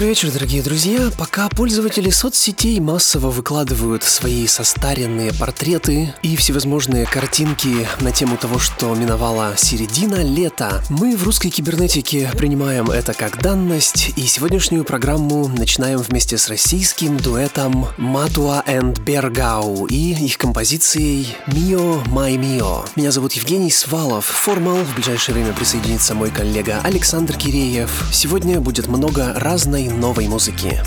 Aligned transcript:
Добрый 0.00 0.14
вечер, 0.14 0.32
дорогие 0.32 0.62
друзья. 0.62 1.10
Пока 1.18 1.50
пользователи 1.50 2.08
соцсетей 2.08 2.80
массово 2.80 3.28
выкладывают 3.28 4.02
свои 4.02 4.46
состаренные 4.46 5.30
портреты 5.34 6.14
и 6.22 6.36
всевозможные 6.36 7.04
картинки 7.04 7.86
на 8.00 8.10
тему 8.10 8.38
того, 8.38 8.58
что 8.58 8.94
миновала 8.94 9.52
середина 9.58 10.22
лета, 10.22 10.82
мы 10.88 11.18
в 11.18 11.24
русской 11.24 11.50
кибернетике 11.50 12.30
принимаем 12.34 12.90
это 12.90 13.12
как 13.12 13.42
данность 13.42 14.12
и 14.16 14.22
сегодняшнюю 14.22 14.84
программу 14.84 15.48
начинаем 15.48 15.98
вместе 15.98 16.38
с 16.38 16.48
российским 16.48 17.18
дуэтом 17.18 17.88
Матуа 17.98 18.64
and 18.66 19.04
Бергау 19.04 19.84
и 19.84 20.14
их 20.14 20.38
композицией 20.38 21.36
«Мио, 21.46 22.02
май 22.06 22.38
мио». 22.38 22.86
Меня 22.96 23.10
зовут 23.10 23.34
Евгений 23.34 23.70
Свалов. 23.70 24.24
Формал. 24.24 24.78
В 24.78 24.94
ближайшее 24.94 25.34
время 25.34 25.52
присоединится 25.52 26.14
мой 26.14 26.30
коллега 26.30 26.80
Александр 26.84 27.36
Киреев. 27.36 28.08
Сегодня 28.10 28.62
будет 28.62 28.88
много 28.88 29.34
разной 29.36 29.89
новой 29.98 30.28
музыки. 30.28 30.80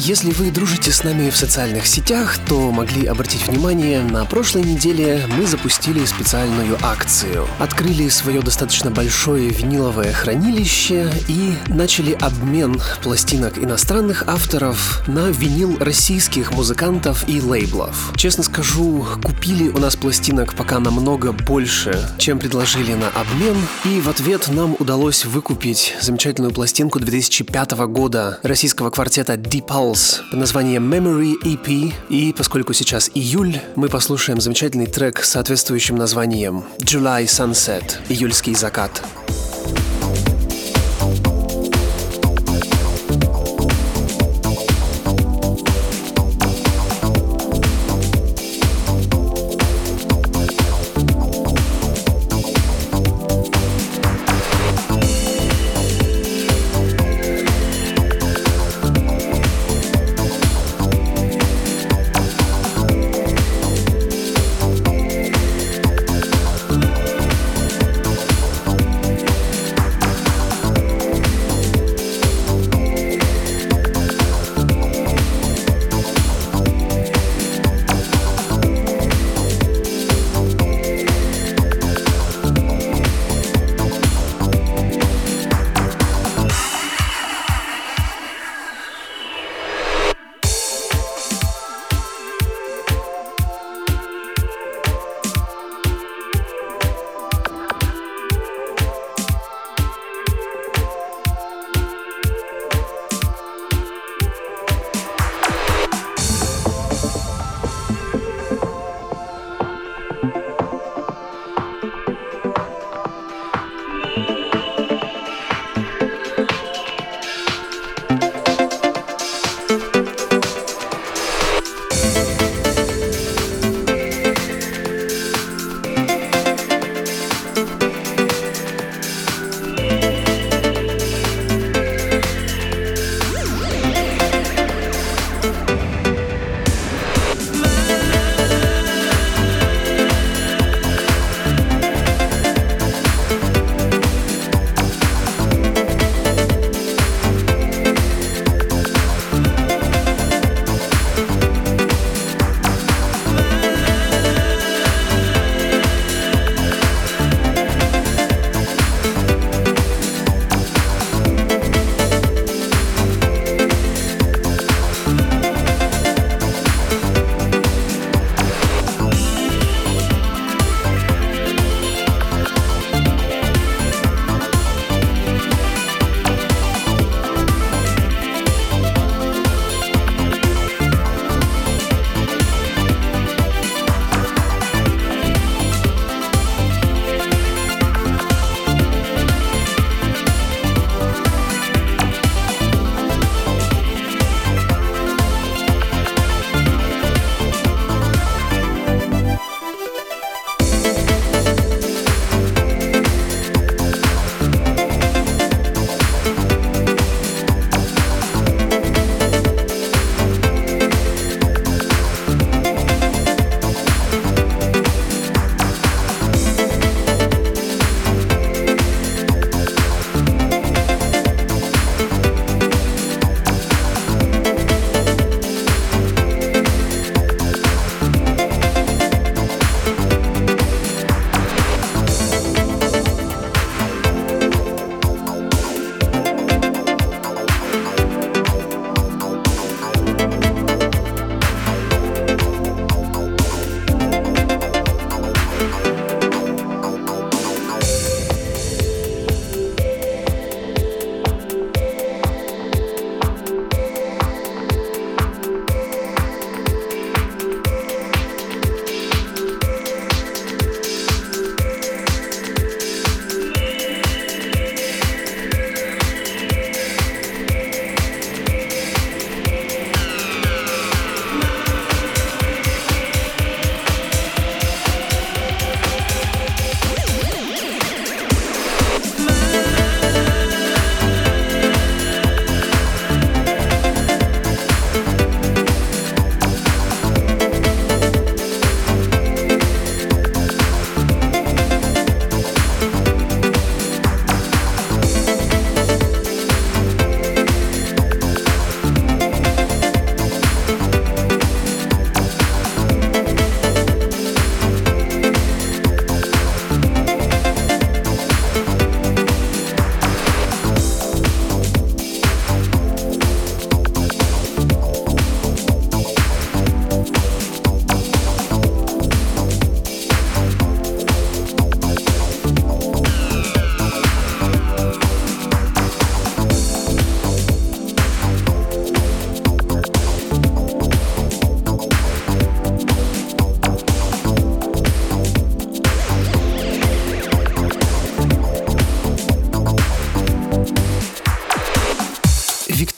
Если 0.00 0.30
вы 0.30 0.50
дружите 0.50 0.92
с 0.92 1.04
нами 1.04 1.28
в 1.28 1.36
социальных 1.36 1.86
сетях, 1.86 2.38
то 2.48 2.70
могли 2.70 3.06
обратить 3.06 3.46
внимание, 3.46 4.00
на 4.00 4.24
прошлой 4.24 4.62
неделе 4.62 5.26
мы 5.36 5.46
запустили 5.46 6.04
специальную 6.06 6.78
акцию. 6.82 7.46
Открыли 7.58 8.08
свое 8.08 8.40
достаточно 8.40 8.90
большое 8.90 9.50
виниловое 9.50 10.12
хранилище 10.12 11.12
и 11.28 11.54
начали 11.66 12.12
обмен 12.12 12.80
пластинок 13.02 13.58
иностранных 13.58 14.24
авторов 14.26 15.06
на 15.06 15.28
винил 15.28 15.76
российских 15.78 16.52
музыкантов 16.52 17.28
и 17.28 17.40
лейблов. 17.42 18.12
Честно 18.16 18.42
скажу, 18.42 19.06
купили 19.22 19.68
у 19.68 19.78
нас 19.78 19.96
пластинок 19.96 20.54
пока 20.54 20.78
намного 20.78 21.32
больше, 21.32 22.08
чем 22.16 22.38
предложили 22.38 22.94
на 22.94 23.08
обмен, 23.08 23.56
и 23.84 24.00
в 24.00 24.08
ответ 24.08 24.48
нам 24.48 24.76
удалось 24.78 25.26
выкупить 25.26 25.94
замечательную 26.00 26.54
пластинку 26.54 26.98
2005 27.00 27.72
года 27.88 28.38
российского 28.42 28.88
квартета 28.88 29.34
Deep 29.34 29.66
Pulse 29.90 30.22
под 30.30 30.38
названием 30.38 30.92
Memory 30.92 31.34
EP, 31.42 31.92
и 32.08 32.32
поскольку 32.32 32.72
сейчас 32.72 33.10
июль, 33.14 33.60
мы 33.74 33.88
послушаем 33.88 34.40
замечательный 34.40 34.86
трек 34.86 35.24
с 35.24 35.30
соответствующим 35.30 35.96
названием 35.96 36.64
July 36.78 37.24
Sunset, 37.24 37.96
июльский 38.08 38.54
закат. 38.54 39.02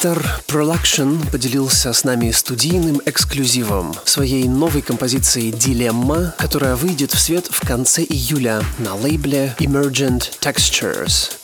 Nectar 0.02 0.20
Production 0.48 1.30
поделился 1.30 1.92
с 1.92 2.02
нами 2.02 2.32
студийным 2.32 3.00
эксклюзивом 3.06 3.94
своей 4.04 4.48
новой 4.48 4.82
композицией 4.82 5.52
«Дилемма», 5.52 6.34
которая 6.38 6.74
выйдет 6.74 7.12
в 7.12 7.20
свет 7.20 7.46
в 7.48 7.64
конце 7.64 8.02
июля 8.02 8.64
на 8.78 8.96
лейбле 8.96 9.54
Emergent 9.60 10.40
Textures. 10.40 11.41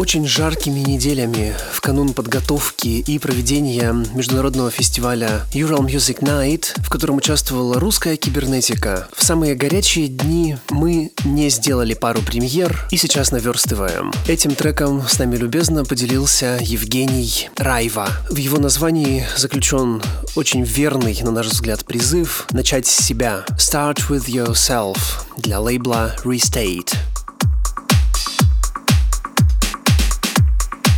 Очень 0.00 0.26
жаркими 0.26 0.80
неделями 0.80 1.54
в 1.74 1.82
канун 1.82 2.14
подготовки 2.14 2.88
и 2.88 3.18
проведения 3.18 3.92
международного 4.14 4.70
фестиваля 4.70 5.42
Ural 5.52 5.86
Music 5.86 6.20
Night, 6.20 6.68
в 6.82 6.88
котором 6.88 7.16
участвовала 7.16 7.78
русская 7.78 8.16
кибернетика, 8.16 9.08
в 9.14 9.22
самые 9.22 9.54
горячие 9.54 10.08
дни 10.08 10.56
мы 10.70 11.12
не 11.26 11.50
сделали 11.50 11.92
пару 11.92 12.22
премьер 12.22 12.88
и 12.90 12.96
сейчас 12.96 13.30
наверстываем. 13.30 14.10
Этим 14.26 14.54
треком 14.54 15.06
с 15.06 15.18
нами 15.18 15.36
любезно 15.36 15.84
поделился 15.84 16.58
Евгений 16.62 17.50
Райва. 17.58 18.08
В 18.30 18.36
его 18.36 18.56
названии 18.56 19.26
заключен 19.36 20.02
очень 20.34 20.62
верный, 20.62 21.18
на 21.20 21.30
наш 21.30 21.48
взгляд, 21.48 21.84
призыв 21.84 22.46
начать 22.52 22.86
с 22.86 23.04
себя. 23.04 23.44
Start 23.58 24.08
with 24.08 24.24
yourself 24.28 24.96
для 25.36 25.60
лейбла 25.60 26.16
Restate. 26.24 26.90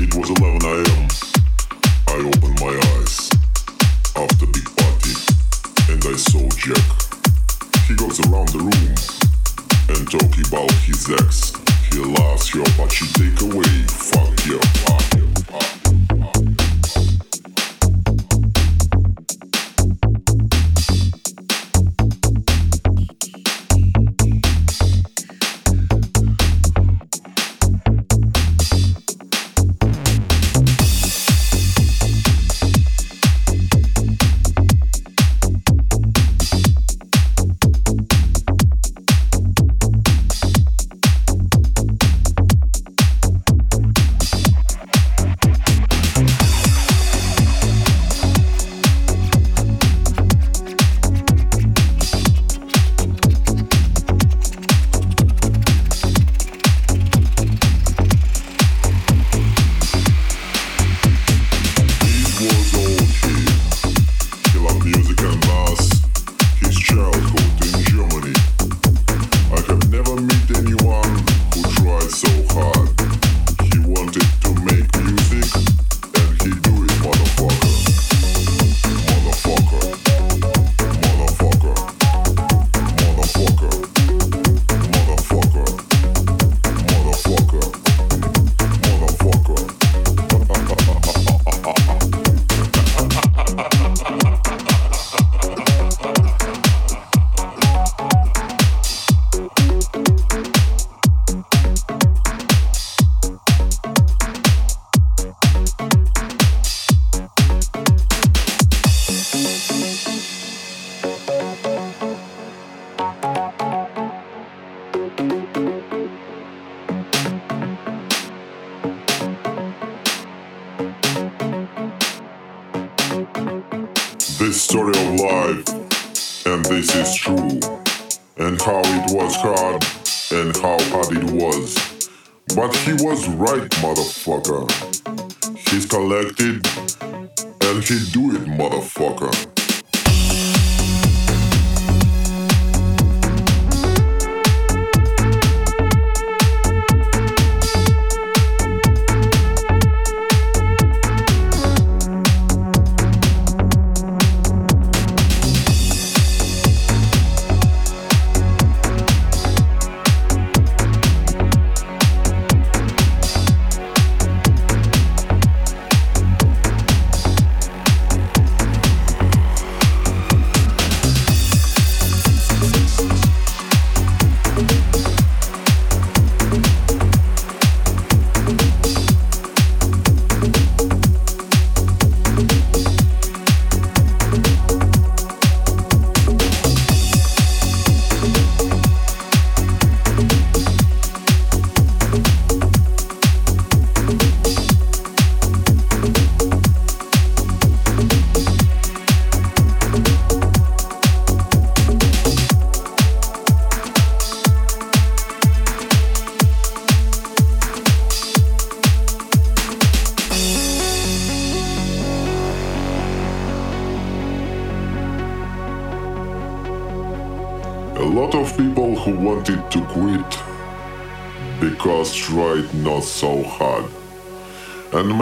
It 0.04 0.12
was 0.16 0.30
11 0.30 0.64
a.m. 0.64 1.08
I 2.08 2.18
opened 2.26 2.60
my 2.60 2.74
eyes 2.96 3.30
after 4.16 4.46
big 4.46 4.66
party 4.74 5.14
and 5.92 6.04
I 6.04 6.16
saw 6.16 6.42
Jack. 6.58 6.82
He 7.86 7.94
goes 7.94 8.18
around 8.26 8.48
the 8.48 8.58
room 8.58 8.90
and 9.94 10.10
talking 10.10 10.44
about 10.48 10.72
his 10.82 11.08
ex. 11.08 11.52
He 11.92 12.00
laughs, 12.00 12.52
yo, 12.52 12.64
but 12.76 13.00
you 13.00 13.06
take 13.14 13.40
away, 13.42 13.86
fuck 13.86 14.44
your. 14.44 14.62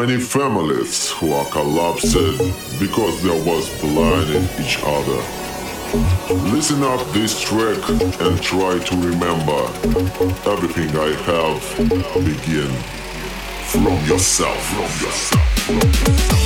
Many 0.07 0.19
families 0.19 1.11
who 1.11 1.31
are 1.31 1.45
collapsed 1.51 2.15
because 2.81 3.23
there 3.23 3.45
was 3.45 3.69
blood 3.83 4.31
in 4.31 4.43
each 4.59 4.79
other. 4.83 5.21
Listen 6.51 6.83
up 6.83 7.07
this 7.13 7.39
track 7.39 7.77
and 8.21 8.43
try 8.43 8.79
to 8.79 8.97
remember 8.97 9.61
everything 10.49 10.89
I 10.97 11.11
have 11.29 11.61
begin 12.25 12.73
from 13.67 13.93
yourself. 14.07 14.59
From 14.71 15.07
yourself. 15.07 15.41
From 15.67 15.77
yourself. 15.77 16.39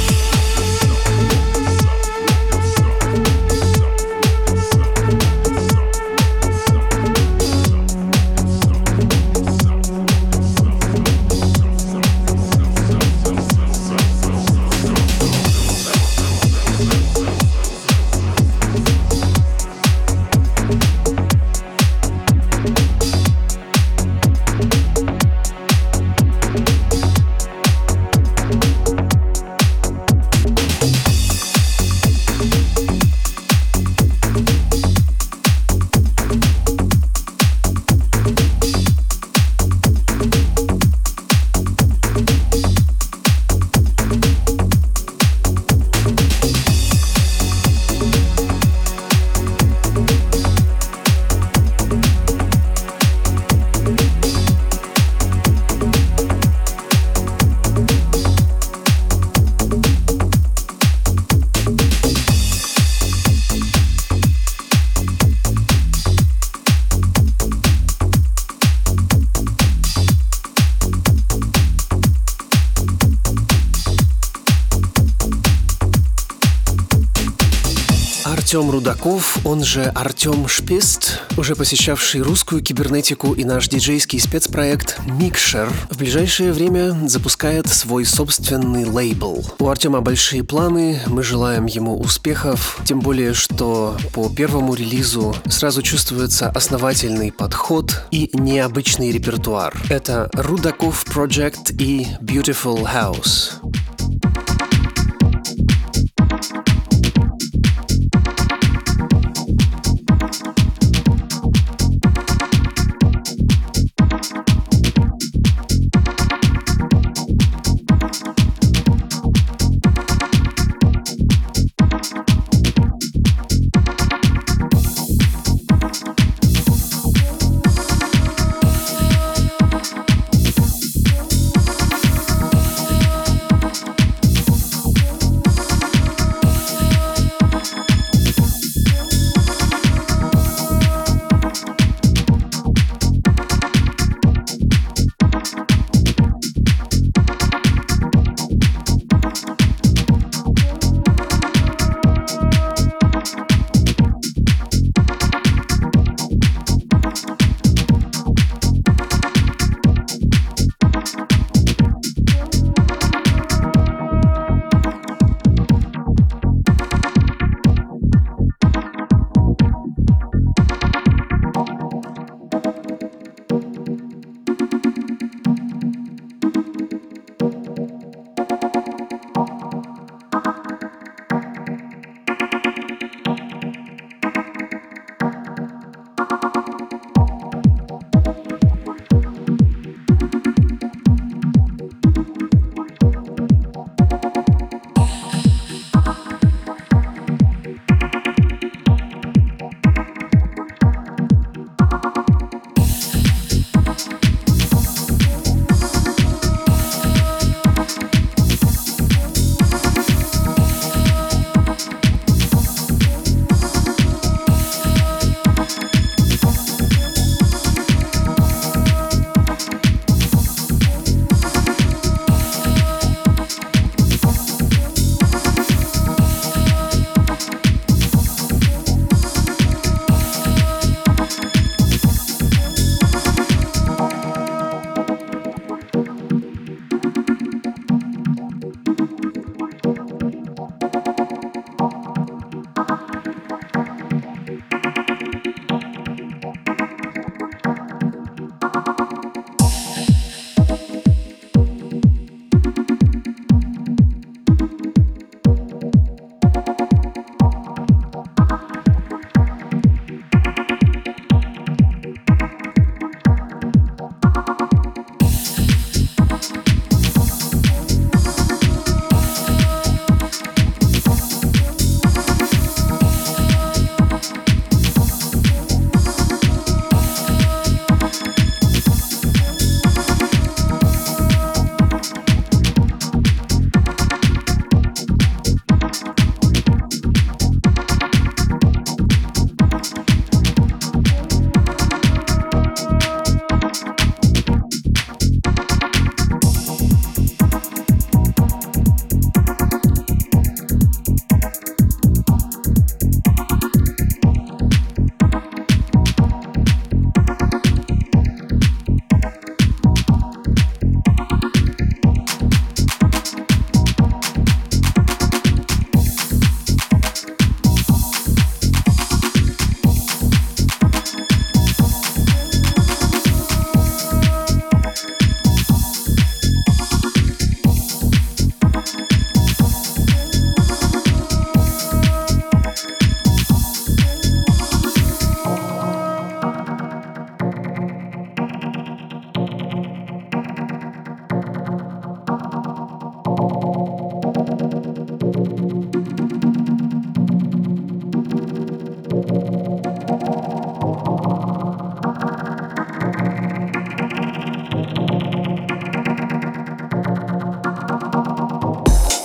Артем 78.85 78.97
Рудаков, 78.97 79.39
он 79.47 79.65
же 79.65 79.85
Артем 79.95 80.47
Шпист, 80.47 81.23
уже 81.39 81.57
посещавший 81.57 82.21
русскую 82.21 82.63
кибернетику 82.63 83.33
и 83.33 83.43
наш 83.43 83.69
диджейский 83.69 84.21
спецпроект 84.21 84.99
Микшер, 85.07 85.71
в 85.91 85.97
ближайшее 85.97 86.53
время 86.53 86.95
запускает 87.09 87.67
свой 87.67 88.05
собственный 88.05 88.85
лейбл. 88.85 89.43
У 89.59 89.69
Артема 89.69 90.03
большие 90.03 90.45
планы, 90.45 91.01
мы 91.07 91.23
желаем 91.23 91.65
ему 91.65 91.99
успехов, 91.99 92.79
тем 92.85 93.01
более, 93.01 93.33
что 93.33 93.97
по 94.13 94.29
первому 94.29 94.75
релизу 94.75 95.35
сразу 95.49 95.81
чувствуется 95.81 96.51
основательный 96.51 97.33
подход 97.33 98.05
и 98.11 98.29
необычный 98.35 99.13
репертуар. 99.13 99.75
Это 99.89 100.29
Рудаков 100.35 101.07
Project 101.07 101.75
и 101.79 102.07
Beautiful 102.21 102.85
House. 102.85 103.64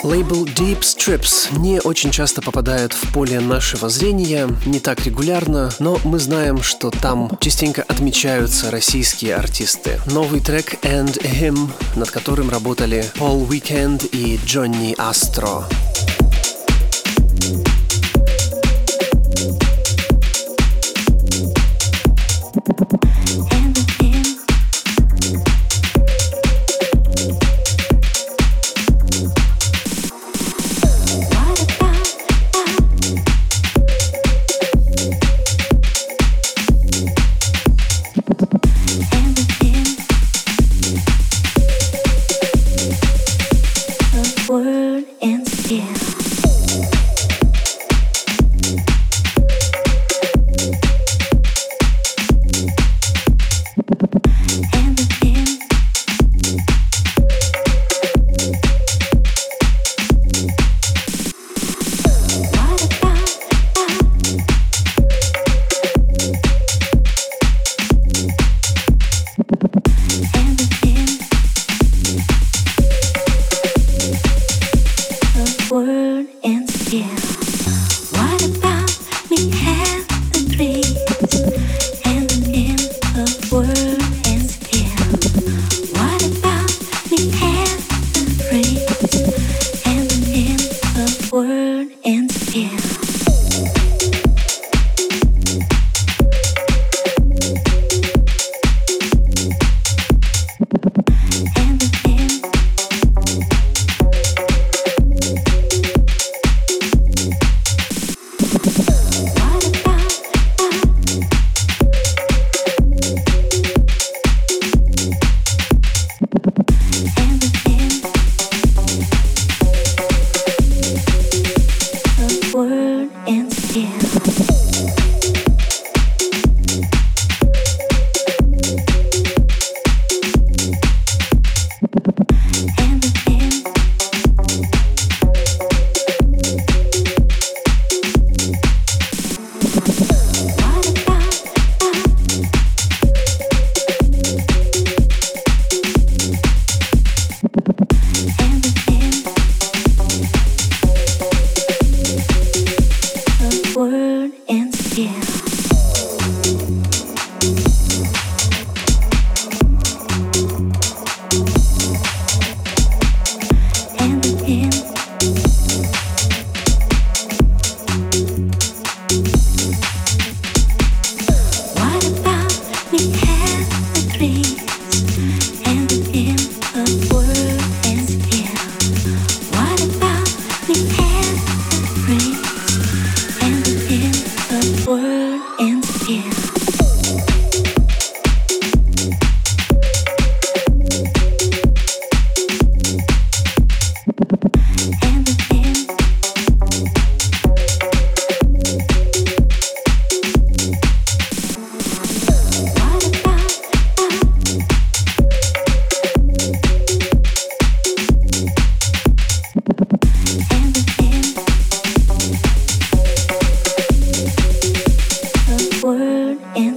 Лейбл 0.10 0.46
Deep 0.46 0.80
Strips 0.80 1.56
не 1.60 1.80
очень 1.82 2.10
часто 2.10 2.42
попадает 2.42 2.94
в 2.94 3.14
поле 3.14 3.40
нашего 3.40 3.90
зрения, 3.90 4.50
не 4.66 4.80
так 4.80 5.06
регулярно, 5.06 5.70
но 5.78 6.00
мы 6.04 6.18
знаем, 6.18 6.64
что 6.64 6.90
там 6.90 7.30
частенько 7.40 7.84
отмечаются 7.84 8.72
российские 8.72 9.36
артисты. 9.36 10.02
Новый 10.08 10.40
трек 10.40 10.84
And 10.84 11.22
Him, 11.22 11.70
над 11.96 12.10
которым 12.10 12.50
работали 12.50 13.06
Paul 13.20 13.48
Weekend 13.48 14.10
и 14.10 14.40
Джонни 14.44 14.96
Астро. 14.98 15.66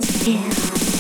Неделе 0.03 0.92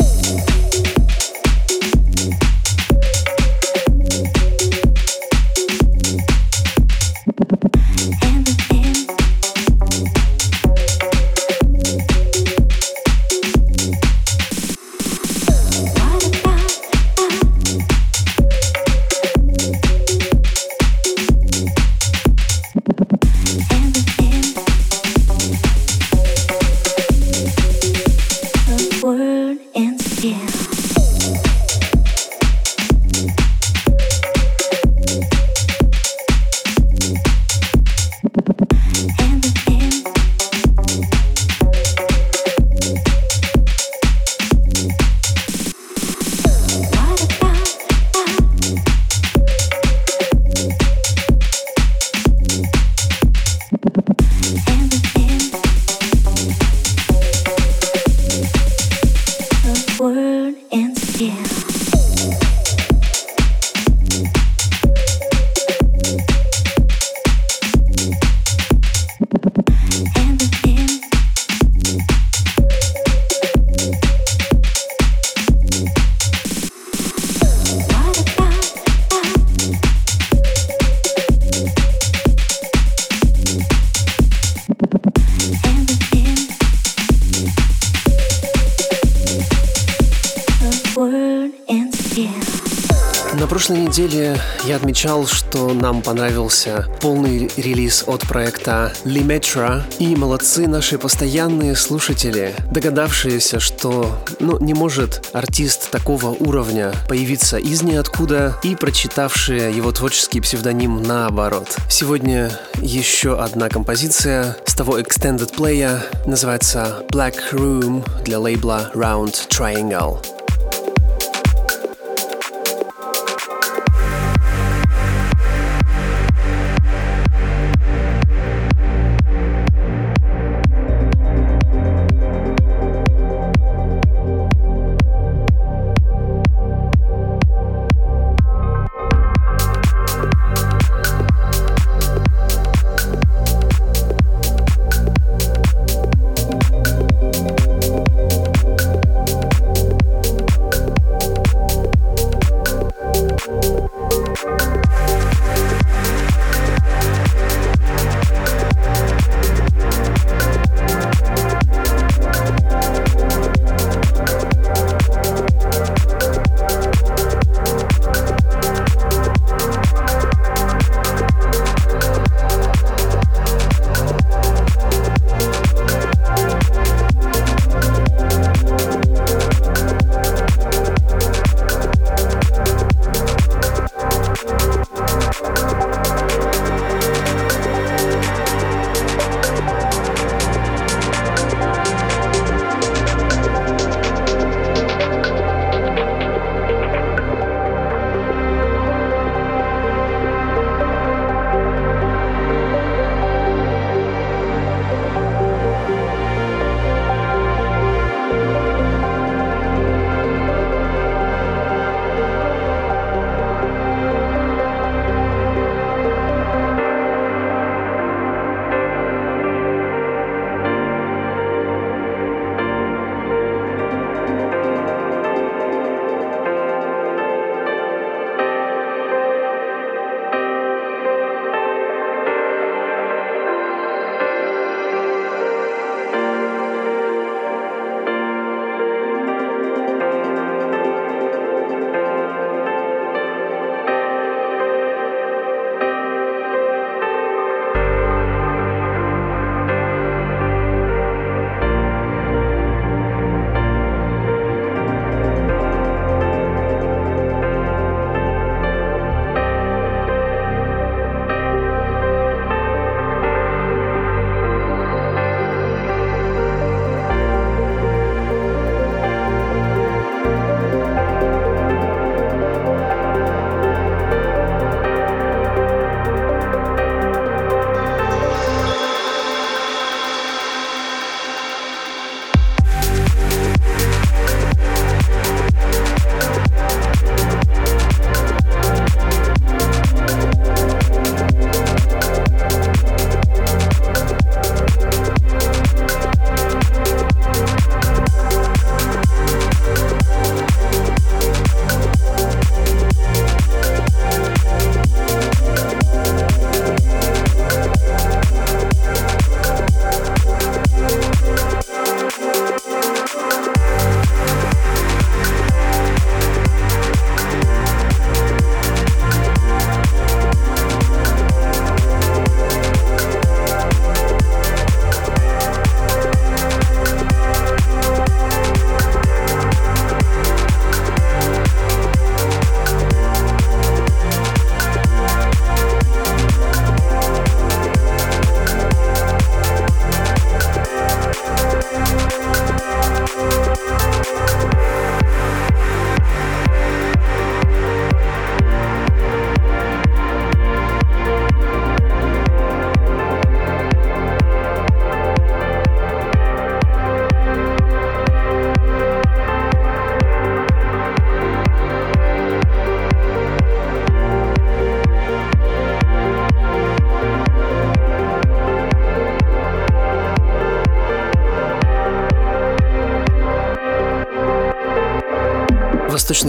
отмечал, 95.03 95.27
что 95.27 95.75
нам 95.75 96.01
понравился 96.01 96.87
полный 97.01 97.51
релиз 97.57 98.05
от 98.07 98.21
проекта 98.21 98.93
Limetra, 99.05 99.83
и 99.99 100.15
молодцы 100.15 100.69
наши 100.69 100.97
постоянные 100.97 101.75
слушатели, 101.75 102.55
догадавшиеся, 102.71 103.59
что 103.59 104.17
ну, 104.38 104.61
не 104.61 104.75
может 104.75 105.29
артист 105.33 105.91
такого 105.91 106.27
уровня 106.27 106.93
появиться 107.09 107.59
из 107.59 107.83
ниоткуда 107.83 108.57
и 108.62 108.77
прочитавшие 108.77 109.77
его 109.77 109.91
творческий 109.91 110.41
псевдоним 110.41 111.03
наоборот. 111.03 111.77
Сегодня 111.88 112.53
еще 112.77 113.41
одна 113.41 113.69
композиция 113.69 114.57
с 114.65 114.75
того 114.75 115.01
extended 115.01 115.53
play 115.57 116.01
называется 116.29 117.03
Black 117.11 117.35
Room 117.51 118.05
для 118.23 118.38
лейбла 118.38 118.93
Round 118.95 119.49
Triangle. 119.49 120.32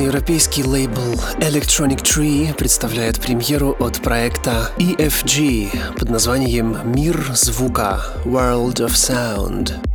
Восточноевропейский 0.03 0.63
лейбл 0.63 1.13
Electronic 1.39 2.01
Tree 2.01 2.53
представляет 2.55 3.21
премьеру 3.21 3.73
от 3.79 4.01
проекта 4.01 4.69
EFG 4.77 5.97
под 5.97 6.09
названием 6.09 6.77
«Мир 6.93 7.25
звука» 7.33 8.01
World 8.25 8.79
of 8.79 8.89
Sound. 8.89 9.92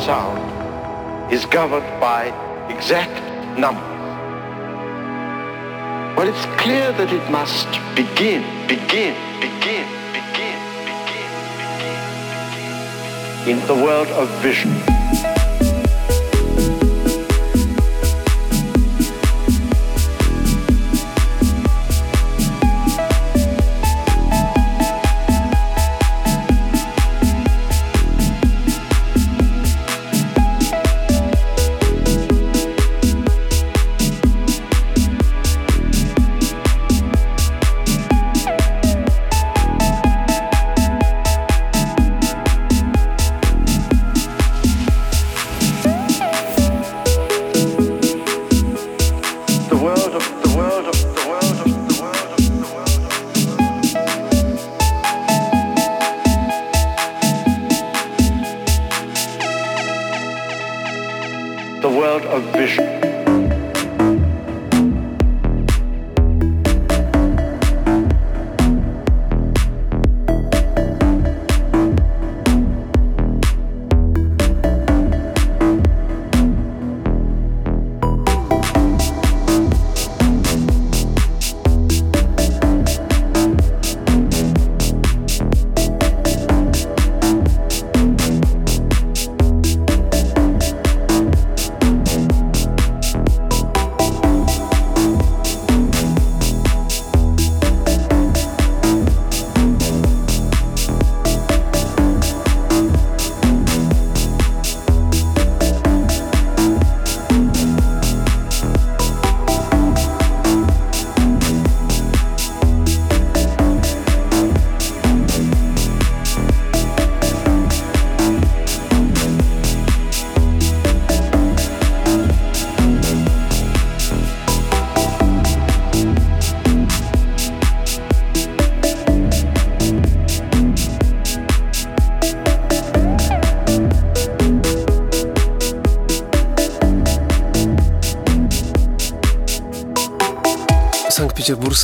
sound 0.00 1.32
is 1.32 1.44
governed 1.46 1.88
by 2.00 2.26
exact 2.68 3.16
numbers. 3.58 3.92
But 6.16 6.28
it's 6.28 6.44
clear 6.60 6.92
that 6.92 7.12
it 7.12 7.30
must 7.30 7.68
begin, 7.96 8.42
begin, 8.68 9.14
begin, 9.40 9.86
begin, 10.14 10.16
begin, 10.16 10.58
begin, 10.86 11.30
begin, 11.66 12.18
begin 13.44 13.60
in 13.60 13.66
the 13.66 13.74
world 13.74 14.08
of 14.08 14.28
vision. 14.42 15.01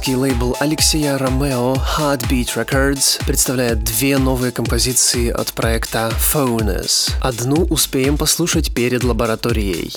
Санкт-петербургский 0.09 0.17
лейбл 0.17 0.57
Алексея 0.61 1.19
Ромео 1.19 1.75
Heartbeat 1.75 2.55
Records 2.57 3.25
представляет 3.27 3.85
две 3.85 4.19
новые 4.19 4.53
композиции 4.53 5.31
от 5.31 5.53
проекта 5.53 6.11
Phonus. 6.19 7.11
Одну 7.21 7.65
успеем 7.65 8.17
послушать 8.17 8.75
перед 8.75 9.05
лабораторией. 9.05 9.93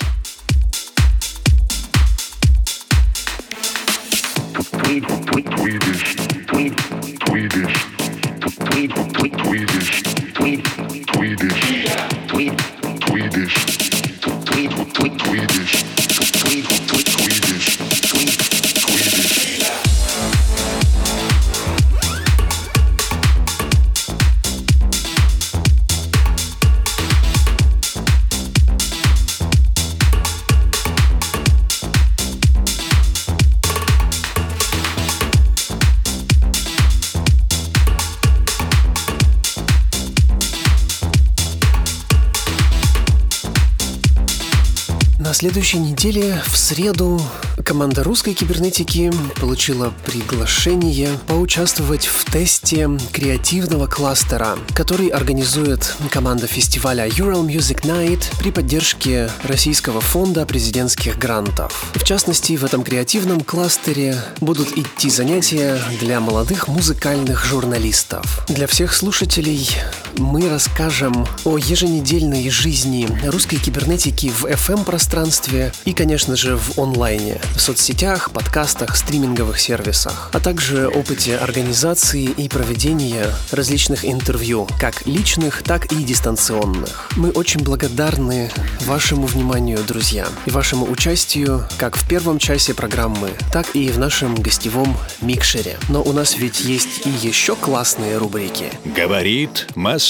Следующей 45.52 45.80
неделе, 45.80 46.42
в 46.48 46.58
среду, 46.58 47.22
команда 47.66 48.06
русской 48.06 48.34
кибернетики 48.34 49.12
получила 49.36 49.94
приглашение 50.06 51.10
поучаствовать 51.28 52.06
в 52.06 52.24
тесте 52.32 52.90
креативного 53.12 53.86
кластера, 53.88 54.58
который 54.74 55.08
организует 55.08 55.94
команда 56.10 56.48
фестиваля 56.48 57.06
Ural 57.06 57.46
Music 57.46 57.82
Night 57.82 58.24
при 58.40 58.52
поддержке 58.52 59.30
Российского 59.44 60.00
фонда 60.00 60.46
президентских 60.46 61.20
грантов. 61.20 61.92
В 61.96 62.04
частности, 62.06 62.56
в 62.56 62.64
этом 62.64 62.82
креативном 62.82 63.42
кластере 63.42 64.16
будут 64.40 64.78
идти 64.78 65.10
занятия 65.10 65.82
для 66.00 66.22
молодых 66.22 66.70
музыкальных 66.70 67.44
журналистов. 67.44 68.46
Для 68.48 68.68
всех 68.68 68.94
слушателей 68.94 69.70
мы 70.18 70.50
расскажем 70.50 71.26
о 71.46 71.58
еженедельной 71.58 72.50
жизни 72.50 73.08
русской 73.26 73.58
кибернетики 73.58 74.30
в 74.30 74.46
FM-пространстве 74.46 75.72
и, 75.86 75.94
конечно 75.94 76.36
же, 76.36 76.58
в 76.58 76.80
онлайне, 76.80 77.40
в 77.56 77.60
соцсетях, 77.60 78.32
подкастах, 78.32 78.96
стриминговых 78.96 79.60
сервисах, 79.60 80.30
а 80.34 80.40
также 80.40 80.88
опыте 80.88 81.38
организации 81.38 82.26
и 82.26 82.50
проведения 82.50 83.28
различных 83.52 84.06
интервью, 84.06 84.68
как 84.80 85.06
личных, 85.06 85.64
так 85.64 85.92
и 85.92 86.04
дистанционных. 86.04 87.10
Мы 87.16 87.32
очень 87.32 87.62
благодарны 87.62 88.52
вашему 88.86 89.28
вниманию, 89.28 89.80
друзья, 89.88 90.28
и 90.46 90.52
вашему 90.52 90.90
участию 90.90 91.68
как 91.78 91.96
в 91.96 92.08
первом 92.08 92.40
часе 92.40 92.74
программы, 92.74 93.32
так 93.54 93.76
и 93.76 93.90
в 93.90 94.00
нашем 94.00 94.36
гостевом 94.36 94.98
микшере. 95.22 95.78
Но 95.90 96.02
у 96.02 96.12
нас 96.14 96.38
ведь 96.38 96.62
есть 96.62 97.06
и 97.06 97.10
еще 97.10 97.56
классные 97.56 98.18
рубрики. 98.18 98.72
Говорит 98.86 99.68
Москва. 99.76 100.01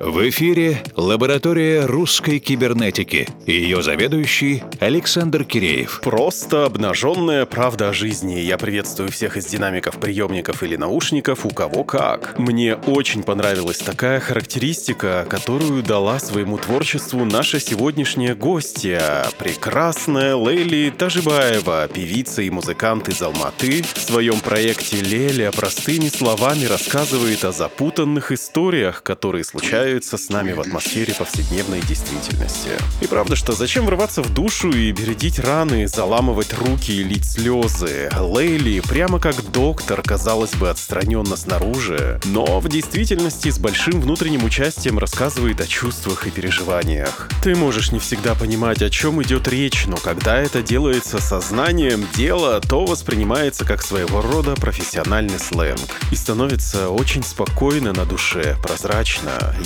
В 0.00 0.28
эфире 0.28 0.82
лаборатория 0.96 1.86
русской 1.86 2.38
кибернетики. 2.38 3.26
Ее 3.46 3.82
заведующий 3.82 4.62
Александр 4.80 5.44
Киреев. 5.44 6.02
Просто 6.04 6.66
обнаженная 6.66 7.46
правда 7.46 7.88
о 7.88 7.92
жизни. 7.94 8.40
Я 8.40 8.58
приветствую 8.58 9.10
всех 9.10 9.38
из 9.38 9.46
динамиков, 9.46 9.98
приемников 9.98 10.62
или 10.62 10.76
наушников, 10.76 11.46
у 11.46 11.48
кого 11.48 11.84
как. 11.84 12.38
Мне 12.38 12.74
очень 12.74 13.22
понравилась 13.22 13.78
такая 13.78 14.20
характеристика, 14.20 15.26
которую 15.30 15.82
дала 15.82 16.18
своему 16.18 16.58
творчеству 16.58 17.24
наша 17.24 17.58
сегодняшняя 17.60 18.34
гостья. 18.34 19.26
Прекрасная 19.38 20.36
Лейли 20.36 20.90
Тажибаева, 20.90 21.88
певица 21.88 22.42
и 22.42 22.50
музыкант 22.50 23.08
из 23.08 23.22
Алматы. 23.22 23.84
В 23.94 24.00
своем 24.00 24.38
проекте 24.40 25.00
«Леля» 25.00 25.50
простыми 25.50 26.08
словами 26.08 26.66
рассказывает 26.66 27.42
о 27.46 27.52
запутанных 27.52 28.30
историях, 28.30 29.02
случаются 29.42 30.18
с 30.18 30.28
нами 30.28 30.52
в 30.52 30.60
атмосфере 30.60 31.14
повседневной 31.14 31.80
действительности. 31.80 32.70
И 33.00 33.06
правда, 33.06 33.36
что 33.36 33.52
зачем 33.52 33.86
врываться 33.86 34.22
в 34.22 34.34
душу 34.34 34.70
и 34.70 34.90
бередить 34.92 35.38
раны, 35.38 35.86
заламывать 35.86 36.52
руки 36.52 36.92
и 36.92 37.04
лить 37.04 37.24
слезы? 37.24 38.10
Лейли 38.18 38.80
прямо 38.80 39.20
как 39.20 39.36
доктор, 39.52 40.02
казалось 40.02 40.54
бы, 40.54 40.68
отстраненно 40.68 41.36
снаружи, 41.36 42.20
но 42.24 42.58
в 42.58 42.68
действительности 42.68 43.50
с 43.50 43.58
большим 43.58 44.00
внутренним 44.00 44.44
участием 44.44 44.98
рассказывает 44.98 45.60
о 45.60 45.66
чувствах 45.66 46.26
и 46.26 46.30
переживаниях. 46.30 47.28
Ты 47.42 47.54
можешь 47.54 47.92
не 47.92 48.00
всегда 48.00 48.34
понимать, 48.34 48.82
о 48.82 48.90
чем 48.90 49.22
идет 49.22 49.48
речь, 49.48 49.86
но 49.86 49.96
когда 49.96 50.38
это 50.38 50.62
делается 50.62 51.20
сознанием 51.20 52.06
дела, 52.14 52.60
то 52.60 52.84
воспринимается 52.84 53.64
как 53.64 53.82
своего 53.82 54.20
рода 54.20 54.54
профессиональный 54.54 55.38
сленг. 55.38 55.80
И 56.10 56.16
становится 56.16 56.88
очень 56.90 57.22
спокойно 57.22 57.92
на 57.92 58.04
душе, 58.04 58.56
прозрачно. 58.62 59.03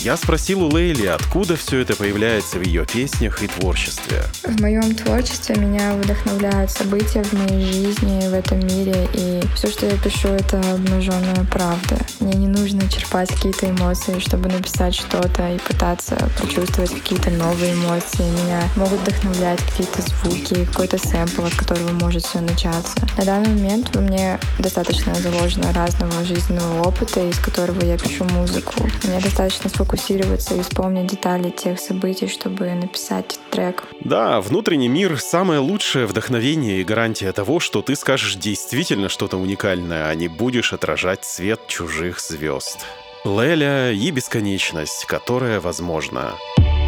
Я 0.03 0.17
спросил 0.17 0.65
у 0.65 0.69
Лейли, 0.69 1.07
откуда 1.07 1.57
все 1.57 1.79
это 1.81 1.95
появляется 1.95 2.59
в 2.59 2.63
ее 2.63 2.85
песнях 2.85 3.43
и 3.43 3.47
творчестве. 3.47 4.25
В 4.43 4.61
моем 4.61 4.95
творчестве 4.95 5.55
меня 5.55 5.95
вдохновляют 5.95 6.71
события 6.71 7.23
в 7.23 7.33
моей 7.35 7.65
жизни, 7.65 8.29
в 8.29 8.35
этом 8.35 8.59
мире, 8.61 9.09
и 9.15 9.41
все, 9.55 9.69
что 9.69 9.87
я 9.87 9.97
пишу, 9.97 10.29
это 10.29 10.59
обнаженная 10.73 11.45
правда. 11.51 11.99
Мне 12.21 12.35
не 12.35 12.49
нужно 12.49 12.89
черпать 12.91 13.29
какие-то 13.31 13.71
эмоции, 13.71 14.19
чтобы 14.19 14.49
написать 14.49 14.95
что-то 14.95 15.49
и 15.55 15.59
пытаться 15.59 16.17
почувствовать 16.41 16.91
какие-то 16.91 17.31
новые 17.31 17.75
эмоции. 17.75 18.23
Меня 18.43 18.69
могут 18.77 19.01
вдохновлять 19.01 19.61
какие-то 19.63 20.03
звуки, 20.03 20.65
какой-то 20.67 20.99
сэмпл, 20.99 21.45
от 21.45 21.55
которого 21.55 21.93
может 21.93 22.25
все 22.25 22.41
начаться. 22.41 22.95
На 23.17 23.25
данный 23.25 23.51
момент 23.51 23.95
у 23.95 24.01
меня 24.01 24.41
достаточно 24.59 25.15
заложено 25.15 25.73
разного 25.73 26.25
жизненного 26.25 26.89
опыта, 26.89 27.21
из 27.21 27.39
которого 27.39 27.85
я 27.85 27.97
пишу 27.97 28.25
музыку. 28.25 28.75
Мне 29.05 29.21
достаточно 29.29 29.69
сфокусироваться 29.69 30.55
и 30.55 30.63
вспомнить 30.63 31.07
детали 31.07 31.51
тех 31.51 31.79
событий, 31.79 32.29
чтобы 32.29 32.73
написать 32.73 33.39
трек. 33.51 33.85
Да, 34.01 34.41
внутренний 34.41 34.89
мир— 34.89 35.21
самое 35.21 35.61
лучшее 35.61 36.07
вдохновение 36.07 36.81
и 36.81 36.85
гарантия 36.85 37.33
того, 37.33 37.61
что 37.61 37.83
ты 37.83 37.95
скажешь 37.95 38.37
действительно 38.37 39.11
что-то 39.11 39.37
уникальное, 39.37 40.09
а 40.09 40.15
не 40.15 40.29
будешь 40.29 40.73
отражать 40.73 41.25
свет 41.25 41.61
чужих 41.67 42.21
звезд. 42.21 42.79
Леля 43.25 43.93
и 43.93 44.11
бесконечность, 44.11 45.05
которая 45.05 45.61
возможна. 45.61 46.33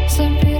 Забери 0.08 0.59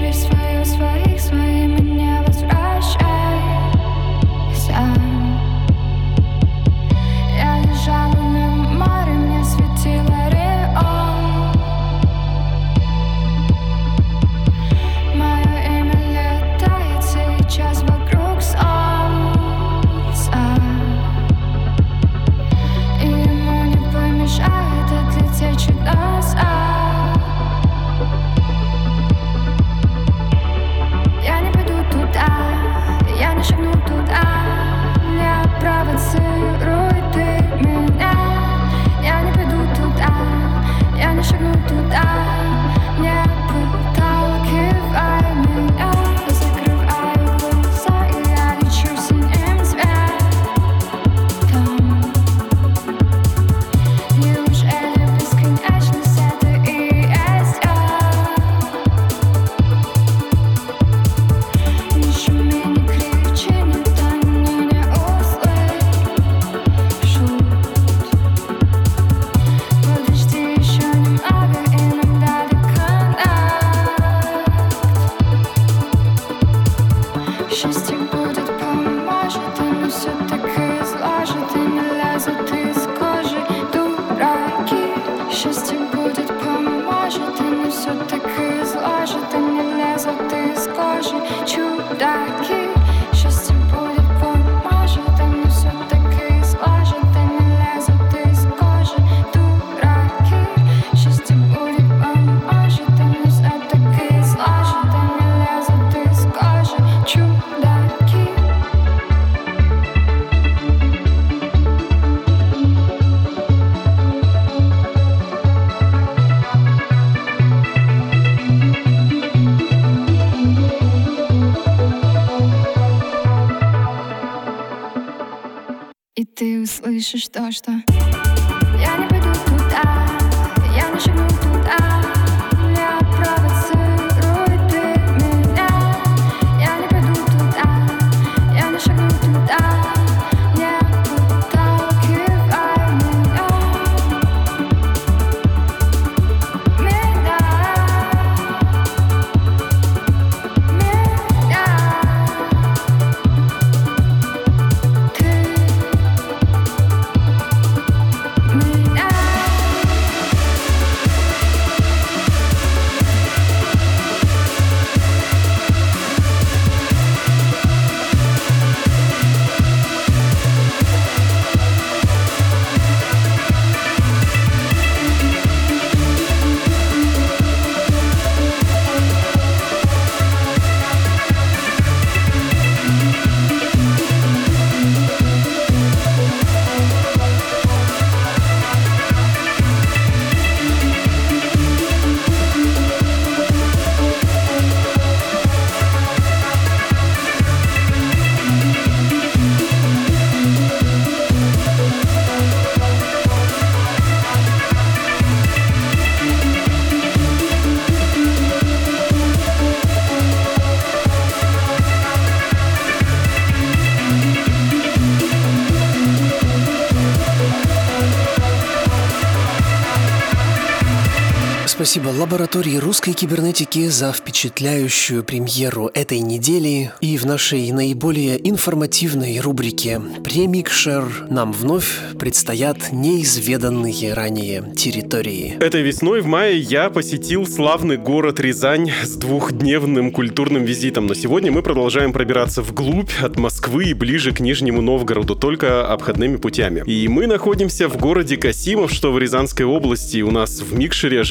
Спасибо 221.81 222.09
лаборатории 222.09 222.77
русской 222.77 223.13
кибернетики 223.13 223.87
за 223.87 224.13
впечатляющую 224.13 225.23
премьеру 225.23 225.89
этой 225.95 226.19
недели. 226.19 226.91
И 227.01 227.17
в 227.17 227.25
нашей 227.25 227.71
наиболее 227.71 228.37
информативной 228.47 229.39
рубрике 229.39 229.99
«Премикшер» 230.23 231.25
нам 231.31 231.51
вновь 231.51 231.97
предстоят 232.19 232.91
неизведанные 232.91 234.13
ранее 234.13 234.71
территории. 234.77 235.57
Этой 235.59 235.81
весной 235.81 236.21
в 236.21 236.27
мае 236.27 236.59
я 236.59 236.91
посетил 236.91 237.47
славный 237.47 237.97
город 237.97 238.39
Рязань 238.39 238.91
с 239.03 239.15
двухдневным 239.15 240.11
культурным 240.11 240.63
визитом, 240.63 241.07
но 241.07 241.15
сегодня 241.15 241.51
мы 241.51 241.63
продолжаем 241.63 242.13
пробираться 242.13 242.61
вглубь 242.61 243.09
от 243.23 243.37
Москвы 243.37 243.85
и 243.85 243.95
ближе 243.95 244.33
к 244.33 244.39
Нижнему 244.39 244.83
Новгороду, 244.83 245.35
только 245.35 245.91
обходными 245.91 246.35
путями. 246.35 246.83
И 246.85 247.07
мы 247.07 247.25
находимся 247.25 247.89
в 247.89 247.97
городе 247.97 248.37
Касимов, 248.37 248.91
что 248.91 249.11
в 249.11 249.17
Рязанской 249.17 249.65
области. 249.65 250.21
У 250.21 250.29
нас 250.29 250.61
в 250.61 250.77
микшере 250.77 251.21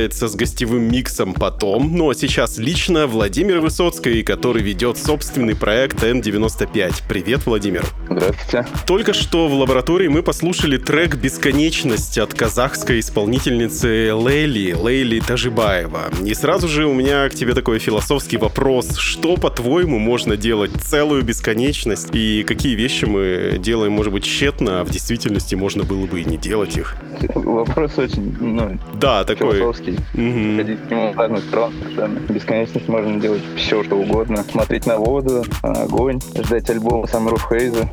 ожидается 0.00 0.28
с 0.28 0.34
гостевым 0.34 0.90
миксом 0.90 1.34
потом, 1.34 1.94
ну 1.94 2.08
а 2.08 2.14
сейчас 2.14 2.56
лично 2.56 3.06
Владимир 3.06 3.60
Высоцкий, 3.60 4.22
который 4.22 4.62
ведет 4.62 4.96
собственный 4.96 5.54
проект 5.54 6.02
N95. 6.02 7.02
Привет, 7.06 7.44
Владимир. 7.44 7.84
Здравствуйте. 8.08 8.66
Только 8.86 9.12
что 9.12 9.46
в 9.48 9.52
лаборатории 9.52 10.08
мы 10.08 10.22
послушали 10.22 10.78
трек 10.78 11.16
«Бесконечность» 11.16 12.16
от 12.16 12.32
казахской 12.32 13.00
исполнительницы 13.00 14.14
Лейли, 14.14 14.72
Лейли 14.72 15.20
Тажибаева. 15.20 16.10
И 16.24 16.32
сразу 16.32 16.66
же 16.66 16.86
у 16.86 16.94
меня 16.94 17.28
к 17.28 17.34
тебе 17.34 17.52
такой 17.52 17.78
философский 17.78 18.38
вопрос. 18.38 18.96
Что, 18.96 19.36
по-твоему, 19.36 19.98
можно 19.98 20.36
делать 20.36 20.70
целую 20.82 21.22
бесконечность? 21.22 22.08
И 22.14 22.42
какие 22.44 22.74
вещи 22.74 23.04
мы 23.04 23.58
делаем, 23.58 23.92
может 23.92 24.14
быть, 24.14 24.24
тщетно, 24.24 24.80
а 24.80 24.84
в 24.84 24.90
действительности 24.90 25.54
можно 25.56 25.84
было 25.84 26.06
бы 26.06 26.22
и 26.22 26.24
не 26.24 26.38
делать 26.38 26.78
их? 26.78 26.96
Вопрос 27.34 27.98
очень, 27.98 28.34
ну, 28.40 28.78
Да, 28.94 29.24
такой... 29.24 29.60
философский. 29.90 29.98
Мгм. 30.14 30.56
Ходить 30.56 30.80
к 30.86 30.90
нему 30.90 31.12
в 31.12 31.16
разных 31.16 31.44
сторон 31.44 31.72
совершенно. 31.80 32.18
Бесконечность 32.20 32.88
можно 32.88 33.20
делать 33.20 33.42
все, 33.56 33.84
что 33.84 33.96
угодно. 33.96 34.44
Смотреть 34.50 34.86
на 34.86 34.98
воду, 34.98 35.44
на 35.62 35.82
огонь, 35.82 36.20
ждать 36.34 36.68
альбома 36.70 37.04
of 37.04 37.40
Haze. 37.50 37.88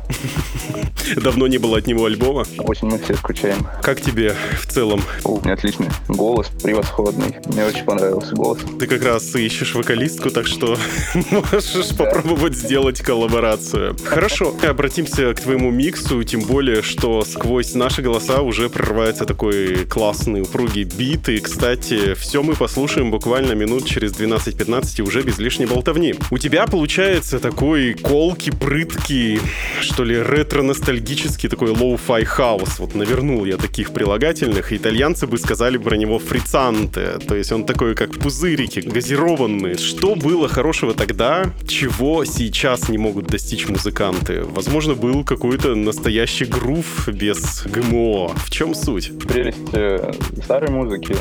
Давно 1.22 1.46
не 1.46 1.58
было 1.58 1.78
от 1.78 1.86
него 1.86 2.04
альбома. 2.04 2.44
Очень 2.58 2.88
мы 2.88 2.98
все 2.98 3.14
скучаем. 3.14 3.66
Как 3.82 4.00
тебе 4.00 4.34
в 4.60 4.66
целом? 4.66 5.00
У 5.24 5.40
меня 5.40 5.54
отличный 5.54 5.88
голос, 6.08 6.48
превосходный. 6.62 7.36
Мне 7.46 7.64
очень 7.64 7.84
понравился 7.84 8.34
голос. 8.34 8.58
Ты 8.78 8.86
как 8.86 9.04
раз 9.04 9.34
ищешь 9.34 9.74
вокалистку, 9.74 10.30
так 10.30 10.46
что 10.46 10.76
можешь 11.30 11.96
попробовать 11.96 12.54
сделать 12.54 13.00
коллаборацию. 13.00 13.96
Хорошо, 14.04 14.54
обратимся 14.68 15.34
к 15.34 15.40
твоему 15.40 15.70
миксу, 15.70 16.22
тем 16.24 16.40
более, 16.40 16.82
что 16.82 17.24
сквозь 17.24 17.74
наши 17.74 18.02
голоса 18.02 18.42
уже 18.42 18.68
прорывается 18.68 19.24
такой 19.24 19.86
классный, 19.86 20.42
упругий 20.42 20.84
бит. 20.84 21.28
И, 21.28 21.38
кстати, 21.38 21.87
все 22.14 22.42
мы 22.42 22.54
послушаем 22.54 23.10
буквально 23.10 23.52
минут 23.52 23.86
через 23.86 24.12
12-15 24.12 24.98
и 24.98 25.02
уже 25.02 25.22
без 25.22 25.38
лишней 25.38 25.66
болтовни. 25.66 26.14
У 26.30 26.38
тебя 26.38 26.66
получается 26.66 27.38
такой 27.38 27.94
колкий, 27.94 28.52
прыткий, 28.52 29.40
что 29.80 30.04
ли, 30.04 30.20
ретро-ностальгический 30.20 31.48
такой 31.48 31.70
lo-fi 31.70 32.24
house. 32.24 32.78
Вот 32.78 32.94
навернул 32.94 33.44
я 33.44 33.56
таких 33.56 33.92
прилагательных. 33.92 34.72
Итальянцы 34.72 35.26
бы 35.26 35.38
сказали 35.38 35.78
про 35.78 35.96
него 35.96 36.18
frizzante. 36.18 37.18
То 37.26 37.34
есть 37.34 37.52
он 37.52 37.64
такой, 37.64 37.94
как 37.94 38.18
пузырики, 38.18 38.80
газированный. 38.80 39.78
Что 39.78 40.14
было 40.14 40.48
хорошего 40.48 40.94
тогда, 40.94 41.52
чего 41.66 42.24
сейчас 42.24 42.88
не 42.88 42.98
могут 42.98 43.26
достичь 43.26 43.68
музыканты? 43.68 44.42
Возможно, 44.42 44.94
был 44.94 45.24
какой-то 45.24 45.74
настоящий 45.74 46.44
грув 46.44 47.08
без 47.08 47.64
ГМО. 47.66 48.28
В 48.36 48.50
чем 48.50 48.74
суть? 48.74 49.18
Прелесть 49.18 49.58
э, 49.72 50.12
старой 50.42 50.70
музыки 50.70 51.16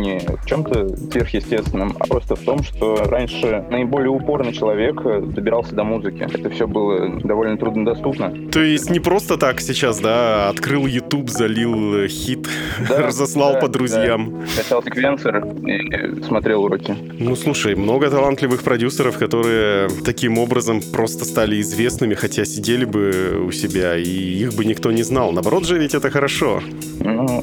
не 0.00 0.18
в 0.18 0.46
чем-то 0.46 0.88
сверхъестественном, 1.10 1.94
а 1.98 2.06
просто 2.06 2.36
в 2.36 2.40
том, 2.40 2.62
что 2.62 2.96
раньше 3.04 3.64
наиболее 3.70 4.10
упорный 4.10 4.52
человек 4.52 5.00
э, 5.04 5.20
добирался 5.20 5.74
до 5.74 5.84
музыки. 5.84 6.26
Это 6.32 6.50
все 6.50 6.66
было 6.66 7.20
довольно 7.20 7.56
труднодоступно. 7.56 8.32
То 8.50 8.60
есть 8.60 8.90
не 8.90 9.00
просто 9.00 9.36
так 9.36 9.60
сейчас, 9.60 10.00
да, 10.00 10.48
открыл 10.48 10.86
YouTube, 10.86 11.28
залил 11.30 11.94
э, 12.04 12.08
хит, 12.08 12.48
Да, 12.88 13.06
разослал 13.06 13.54
да, 13.54 13.60
по 13.60 13.68
друзьям. 13.68 14.40
да. 14.40 14.62
Качал 14.62 14.82
секвенсор 14.82 15.46
и 15.66 16.22
смотрел 16.22 16.64
уроки. 16.64 16.96
Ну, 17.18 17.36
слушай, 17.36 17.74
много 17.74 18.10
талантливых 18.10 18.62
продюсеров, 18.62 19.18
которые 19.18 19.88
таким 20.04 20.38
образом 20.38 20.80
просто 20.92 21.24
стали 21.24 21.60
известными, 21.60 22.14
хотя 22.14 22.44
сидели 22.44 22.84
бы 22.84 23.44
у 23.46 23.52
себя, 23.52 23.96
и 23.96 24.04
их 24.04 24.54
бы 24.54 24.64
никто 24.64 24.90
не 24.92 25.02
знал. 25.02 25.32
Наоборот 25.32 25.66
же, 25.66 25.78
ведь 25.78 25.94
это 25.94 26.10
хорошо. 26.10 26.60
Ну, 27.00 27.42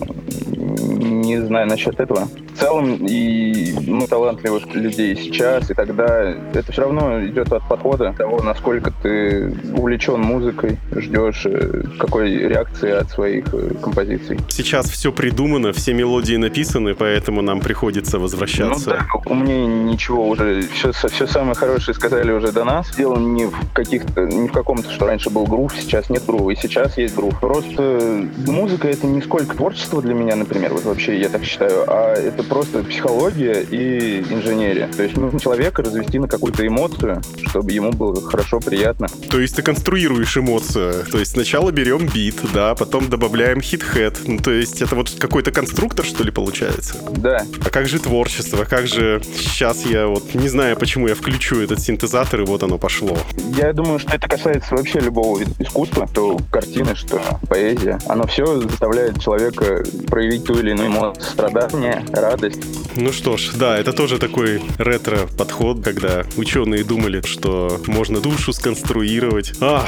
не 1.08 1.40
знаю 1.42 1.68
насчет 1.68 2.00
этого. 2.00 2.28
в 2.54 2.60
целом 2.60 3.06
и 3.06 3.74
мы 3.88 4.08
талантливых 4.08 4.74
людей 4.74 5.16
сейчас, 5.16 5.70
и 5.70 5.74
тогда 5.74 6.34
это 6.54 6.72
все 6.72 6.84
равно 6.84 7.26
идет 7.26 7.52
от 7.54 7.68
подхода 7.68 8.14
того, 8.18 8.42
насколько 8.42 8.92
ты 9.04 9.56
увлечен 9.74 10.22
музыкой, 10.22 10.78
ждешь 10.92 11.46
э, 11.46 11.84
какой 12.00 12.32
реакции 12.32 12.92
от 12.92 13.10
своих 13.10 13.54
э, 13.54 13.74
композиций. 13.82 14.40
Сейчас 14.50 14.90
все 14.90 15.12
придумано, 15.12 15.74
все 15.74 15.94
мелодии 15.94 16.36
написаны, 16.36 16.96
поэтому 16.96 17.42
нам 17.42 17.60
приходится 17.60 18.20
возвращаться. 18.20 18.90
Ну, 18.90 19.22
да, 19.24 19.32
у 19.32 19.36
меня 19.36 19.66
ничего 19.66 20.28
уже, 20.28 20.64
все, 20.74 20.92
все 20.92 21.28
самое 21.28 21.56
хорошее 21.56 21.96
сказали 21.96 22.32
уже 22.32 22.52
до 22.52 22.64
нас. 22.64 22.96
Дело 22.96 23.18
не 23.18 23.46
в 23.46 23.56
каких-то, 23.74 24.26
не 24.26 24.48
в 24.48 24.52
каком-то, 24.52 24.92
что 24.92 25.08
раньше 25.08 25.30
был 25.30 25.46
грув, 25.46 25.74
сейчас 25.80 26.10
нет 26.10 26.26
грува, 26.26 26.52
и 26.52 26.56
сейчас 26.56 26.98
есть 26.98 27.16
грув. 27.16 27.40
Просто 27.40 28.28
музыка 28.46 28.88
это 28.88 29.08
не 29.08 29.22
сколько 29.22 29.56
творчество 29.56 30.02
для 30.02 30.14
меня, 30.14 30.36
например, 30.36 30.74
вот 30.74 30.86
вообще 30.98 31.20
я 31.20 31.30
так 31.30 31.44
считаю, 31.44 31.84
а 31.88 32.16
это 32.16 32.42
просто 32.42 32.84
психология 32.84 33.62
и 33.62 34.22
инженерия. 34.22 34.88
То 34.88 35.04
есть 35.04 35.16
нужно 35.16 35.40
человека 35.40 35.84
развести 35.84 36.18
на 36.18 36.28
какую-то 36.28 36.66
эмоцию, 36.66 37.22
чтобы 37.46 37.72
ему 37.72 37.92
было 37.92 38.20
хорошо, 38.20 38.60
приятно. 38.60 39.08
То 39.30 39.40
есть 39.40 39.56
ты 39.56 39.62
конструируешь 39.62 40.36
эмоцию. 40.38 41.06
То 41.12 41.20
есть 41.20 41.34
сначала 41.34 41.70
берем 41.70 42.08
бит, 42.08 42.38
да, 42.52 42.74
потом 42.74 43.10
добавляем 43.10 43.62
хит-хед. 43.62 44.22
Ну, 44.26 44.40
то 44.40 44.50
есть 44.50 44.82
это 44.82 44.96
вот 44.96 45.12
какой-то 45.12 45.52
конструктор, 45.52 46.04
что 46.04 46.24
ли, 46.24 46.32
получается? 46.32 46.96
Да. 47.16 47.46
А 47.64 47.70
как 47.70 47.88
же 47.88 48.00
творчество? 48.00 48.66
Как 48.66 48.88
же 48.88 49.22
сейчас 49.38 49.86
я 49.86 50.08
вот 50.08 50.34
не 50.34 50.48
знаю, 50.48 50.78
почему 50.78 51.08
я 51.08 51.14
включу 51.14 51.62
этот 51.62 51.80
синтезатор, 51.80 52.42
и 52.42 52.46
вот 52.46 52.64
оно 52.64 52.80
пошло. 52.80 53.16
Я 53.56 53.72
думаю, 53.72 54.00
что 54.00 54.16
это 54.16 54.28
касается 54.28 54.76
вообще 54.76 55.00
любого 55.00 55.44
искусства, 55.60 56.10
то 56.12 56.40
картины, 56.50 56.96
что 56.96 57.22
поэзия. 57.48 58.00
Оно 58.08 58.26
все 58.26 58.60
заставляет 58.62 59.22
человека 59.22 59.84
проявить 60.08 60.46
ту 60.46 60.58
или 60.58 60.72
иную 60.72 60.87
эмоцию, 60.88 61.24
страдание, 61.24 62.06
радость. 62.12 62.62
Ну 62.96 63.12
что 63.12 63.38
ж, 63.38 63.52
да, 63.54 63.78
это 63.78 63.94
тоже 63.94 64.18
такой 64.18 64.62
ретро-подход, 64.78 65.84
когда 65.84 66.24
ученые 66.36 66.84
думали, 66.84 67.22
что 67.26 67.80
можно 67.86 68.20
душу 68.20 68.54
сконструировать. 68.54 69.54
А, 69.62 69.86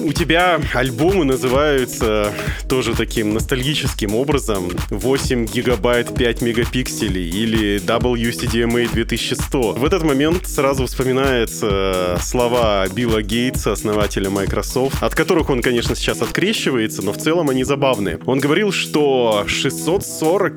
у 0.00 0.12
тебя 0.12 0.60
альбомы 0.74 1.24
называются 1.24 2.32
тоже 2.68 2.94
таким 2.94 3.32
ностальгическим 3.32 4.14
образом 4.14 4.70
8 4.90 5.46
гигабайт 5.46 6.14
5 6.14 6.42
мегапикселей 6.42 7.30
или 7.30 7.80
WCDMA 7.80 8.92
2100. 8.92 9.72
В 9.72 9.84
этот 9.84 10.02
момент 10.02 10.46
сразу 10.46 10.86
вспоминаются 10.86 12.18
слова 12.20 12.86
Билла 12.88 13.22
Гейтса, 13.22 13.72
основателя 13.72 14.30
Microsoft, 14.30 15.02
от 15.02 15.14
которых 15.14 15.50
он, 15.50 15.62
конечно, 15.62 15.96
сейчас 15.96 16.20
открещивается, 16.22 17.02
но 17.02 17.12
в 17.12 17.18
целом 17.18 17.50
они 17.50 17.64
забавные. 17.64 18.18
Он 18.26 18.38
говорил, 18.38 18.72
что 18.72 19.44
640 19.46 20.04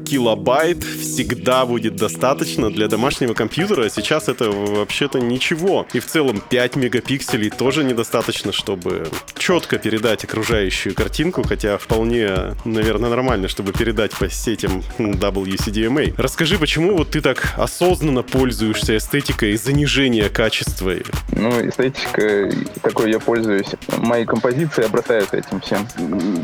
килобайт 0.05 0.83
всегда 0.83 1.65
будет 1.65 1.95
достаточно 1.95 2.71
для 2.71 2.87
домашнего 2.87 3.33
компьютера, 3.33 3.85
а 3.85 3.89
сейчас 3.89 4.29
это 4.29 4.49
вообще-то 4.49 5.19
ничего. 5.19 5.85
И 5.93 5.99
в 5.99 6.05
целом 6.05 6.41
5 6.49 6.75
мегапикселей 6.75 7.49
тоже 7.49 7.83
недостаточно, 7.83 8.51
чтобы 8.51 9.07
четко 9.37 9.77
передать 9.77 10.23
окружающую 10.23 10.95
картинку, 10.95 11.43
хотя 11.43 11.77
вполне, 11.77 12.55
наверное, 12.65 13.09
нормально, 13.09 13.47
чтобы 13.47 13.73
передать 13.73 14.11
по 14.11 14.29
сетям 14.29 14.83
WCDMA. 14.97 16.13
Расскажи, 16.17 16.57
почему 16.57 16.95
вот 16.97 17.11
ты 17.11 17.21
так 17.21 17.53
осознанно 17.57 18.23
пользуешься 18.23 18.97
эстетикой 18.97 19.55
занижения 19.57 20.29
качества? 20.29 20.93
Ну, 21.31 21.67
эстетика, 21.67 22.51
какой 22.81 23.11
я 23.11 23.19
пользуюсь, 23.19 23.71
мои 23.97 24.25
композиции 24.25 24.85
обрастают 24.85 25.33
этим 25.33 25.61
всем. 25.61 25.87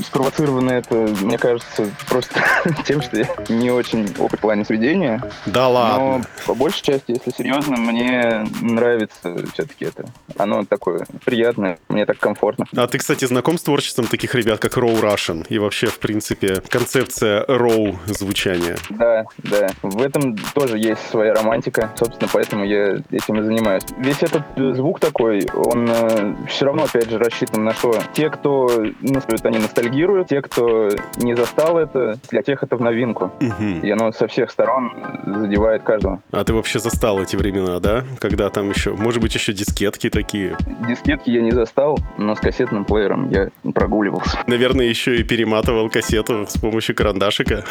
Спровоцировано 0.06 0.72
это, 0.72 0.96
мне 1.22 1.38
кажется, 1.38 1.90
просто 2.08 2.44
тем, 2.86 3.02
я 3.12 3.28
не 3.50 3.72
очень 3.72 4.14
опыт 4.20 4.40
в 4.40 4.42
плане 4.42 4.66
сведения. 4.66 5.22
Да 5.46 5.68
ладно. 5.68 6.18
Но 6.18 6.22
по 6.46 6.54
большей 6.54 6.84
части, 6.84 7.12
если 7.12 7.32
серьезно, 7.32 7.78
мне 7.78 8.46
нравится 8.62 9.36
все-таки 9.54 9.86
это. 9.86 10.06
Оно 10.38 10.66
такое 10.66 11.06
приятное, 11.26 11.80
мне 11.90 12.06
так 12.06 12.18
комфортно. 12.20 12.66
А 12.76 12.88
ты, 12.88 12.98
кстати, 12.98 13.26
знаком 13.26 13.58
с 13.58 13.64
творчеством 13.64 14.08
таких 14.08 14.36
ребят, 14.36 14.60
как 14.60 14.78
Row 14.78 15.02
Russian? 15.02 15.46
И 15.50 15.58
вообще, 15.60 15.88
в 15.88 16.00
принципе, 16.00 16.62
концепция 16.70 17.46
Row 17.46 17.96
звучания? 18.08 18.78
Да, 18.90 19.26
да. 19.38 19.70
В 19.82 20.02
этом 20.02 20.38
тоже 20.54 20.78
есть 20.78 21.02
своя 21.10 21.34
романтика. 21.34 21.92
Собственно, 21.98 22.30
поэтому 22.32 22.66
я 22.66 23.02
этим 23.12 23.40
и 23.40 23.44
занимаюсь. 23.44 23.84
Весь 23.98 24.22
этот 24.24 24.44
звук 24.76 25.00
такой, 25.00 25.48
он 25.54 25.90
э, 25.90 26.36
все 26.48 26.66
равно, 26.66 26.84
опять 26.84 27.10
же, 27.10 27.18
рассчитан 27.18 27.64
на 27.64 27.74
что? 27.74 28.00
Те, 28.14 28.30
кто, 28.30 28.70
ну, 29.02 29.22
они 29.44 29.58
ностальгируют, 29.60 30.30
те, 30.30 30.42
кто 30.42 30.90
не 31.18 31.36
застал 31.36 31.78
это, 31.78 32.18
для 32.30 32.42
тех 32.42 32.64
это 32.64 32.76
в 32.76 32.82
новинку. 32.94 33.32
Угу. 33.42 33.86
И 33.86 33.90
оно 33.90 34.12
со 34.12 34.28
всех 34.28 34.52
сторон 34.52 34.92
задевает 35.26 35.84
каждого. 35.84 36.22
А 36.32 36.44
ты 36.44 36.54
вообще 36.54 36.80
застал 36.80 37.22
эти 37.22 37.36
времена, 37.36 37.80
да? 37.80 38.04
Когда 38.20 38.50
там 38.50 38.70
еще, 38.70 38.94
может 38.94 39.22
быть, 39.22 39.34
еще 39.34 39.54
дискетки 39.54 40.10
такие? 40.10 40.56
Дискетки 40.88 41.30
я 41.30 41.42
не 41.42 41.52
застал, 41.52 41.98
но 42.18 42.36
с 42.36 42.40
кассетным 42.40 42.86
плеером 42.86 43.30
я 43.30 43.50
прогуливался. 43.74 44.40
Наверное, 44.48 44.86
еще 44.86 45.16
и 45.16 45.24
перематывал 45.24 45.90
кассету 45.90 46.46
с 46.48 46.58
помощью 46.58 46.96
карандашика. 46.96 47.64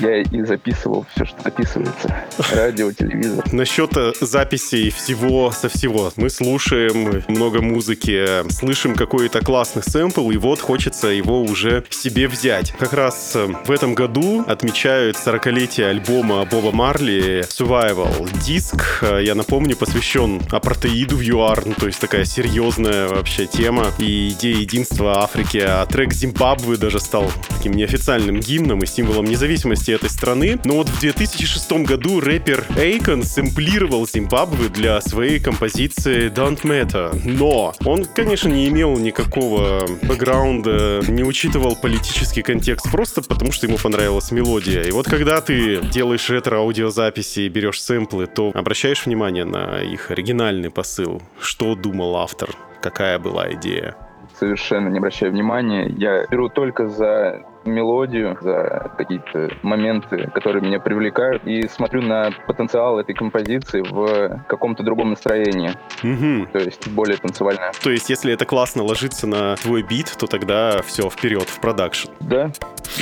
Я 0.00 0.22
и 0.22 0.42
записывал 0.42 1.06
все, 1.14 1.24
что 1.24 1.42
записывается. 1.42 2.14
Радио, 2.54 2.92
телевизор. 2.92 3.44
Насчет 3.52 3.96
э, 3.96 4.12
записей 4.20 4.90
всего 4.90 5.50
со 5.50 5.68
всего. 5.68 6.10
Мы 6.16 6.30
слушаем 6.30 7.22
много 7.28 7.60
музыки, 7.60 8.48
слышим 8.50 8.94
какой-то 8.94 9.40
классный 9.40 9.82
сэмпл, 9.82 10.30
и 10.30 10.36
вот 10.36 10.60
хочется 10.60 11.08
его 11.08 11.42
уже 11.42 11.84
себе 11.90 12.28
взять. 12.28 12.72
Как 12.78 12.92
раз 12.92 13.32
э, 13.34 13.46
в 13.64 13.70
этом 13.70 13.94
году 13.94 14.44
отмечают 14.70 15.16
40-летие 15.16 15.86
альбома 15.86 16.44
Боба 16.44 16.70
Марли 16.70 17.44
Survival. 17.48 18.30
Диск, 18.46 19.02
я 19.02 19.34
напомню, 19.34 19.76
посвящен 19.76 20.40
апартеиду 20.48 21.16
в 21.16 21.22
ЮАР, 21.22 21.66
ну, 21.66 21.74
то 21.74 21.86
есть 21.86 21.98
такая 21.98 22.24
серьезная 22.24 23.08
вообще 23.08 23.46
тема 23.46 23.86
и 23.98 24.28
идея 24.28 24.58
единства 24.58 25.24
Африки. 25.24 25.58
А 25.58 25.84
трек 25.86 26.12
Зимбабве 26.12 26.76
даже 26.76 27.00
стал 27.00 27.32
таким 27.48 27.72
неофициальным 27.72 28.38
гимном 28.38 28.84
и 28.84 28.86
символом 28.86 29.24
независимости 29.24 29.90
этой 29.90 30.08
страны. 30.08 30.60
Но 30.64 30.74
вот 30.76 30.88
в 30.88 31.00
2006 31.00 31.72
году 31.84 32.20
рэпер 32.20 32.64
Эйкон 32.76 33.24
сэмплировал 33.24 34.06
Зимбабве 34.06 34.68
для 34.68 35.00
своей 35.00 35.40
композиции 35.40 36.30
Don't 36.30 36.62
Matter. 36.62 37.20
Но 37.24 37.74
он, 37.84 38.04
конечно, 38.04 38.48
не 38.48 38.68
имел 38.68 38.96
никакого 38.98 39.84
бэкграунда, 40.02 41.02
не 41.08 41.24
учитывал 41.24 41.74
политический 41.74 42.42
контекст, 42.42 42.88
просто 42.92 43.20
потому 43.20 43.50
что 43.50 43.66
ему 43.66 43.76
понравилась 43.76 44.30
мелодия. 44.30 44.59
И 44.66 44.90
вот 44.90 45.06
когда 45.06 45.40
ты 45.40 45.80
делаешь 45.80 46.28
ретро-аудиозаписи 46.28 47.40
и 47.40 47.48
берешь 47.48 47.82
сэмплы, 47.82 48.26
то 48.26 48.50
обращаешь 48.54 49.06
внимание 49.06 49.44
на 49.44 49.80
их 49.80 50.10
оригинальный 50.10 50.70
посыл. 50.70 51.22
Что 51.40 51.74
думал 51.74 52.16
автор? 52.16 52.50
Какая 52.82 53.18
была 53.18 53.52
идея? 53.52 53.96
Совершенно 54.38 54.88
не 54.88 54.98
обращаю 54.98 55.32
внимания. 55.32 55.86
Я 55.96 56.26
беру 56.30 56.48
только 56.48 56.88
за 56.88 57.42
мелодию, 57.64 58.36
за 58.40 58.92
какие-то 58.96 59.50
моменты, 59.62 60.30
которые 60.34 60.62
меня 60.62 60.80
привлекают, 60.80 61.44
и 61.46 61.68
смотрю 61.68 62.02
на 62.02 62.30
потенциал 62.46 62.98
этой 62.98 63.14
композиции 63.14 63.82
в 63.82 64.44
каком-то 64.48 64.82
другом 64.82 65.10
настроении. 65.10 65.72
Угу. 66.02 66.52
То 66.52 66.58
есть 66.58 66.88
более 66.88 67.16
танцевальное. 67.16 67.72
То 67.82 67.90
есть, 67.90 68.10
если 68.10 68.32
это 68.32 68.44
классно 68.44 68.82
ложится 68.82 69.26
на 69.26 69.56
твой 69.56 69.82
бит, 69.82 70.14
то 70.18 70.26
тогда 70.26 70.82
все, 70.82 71.08
вперед, 71.10 71.48
в 71.48 71.60
продакшн. 71.60 72.10
Да, 72.20 72.50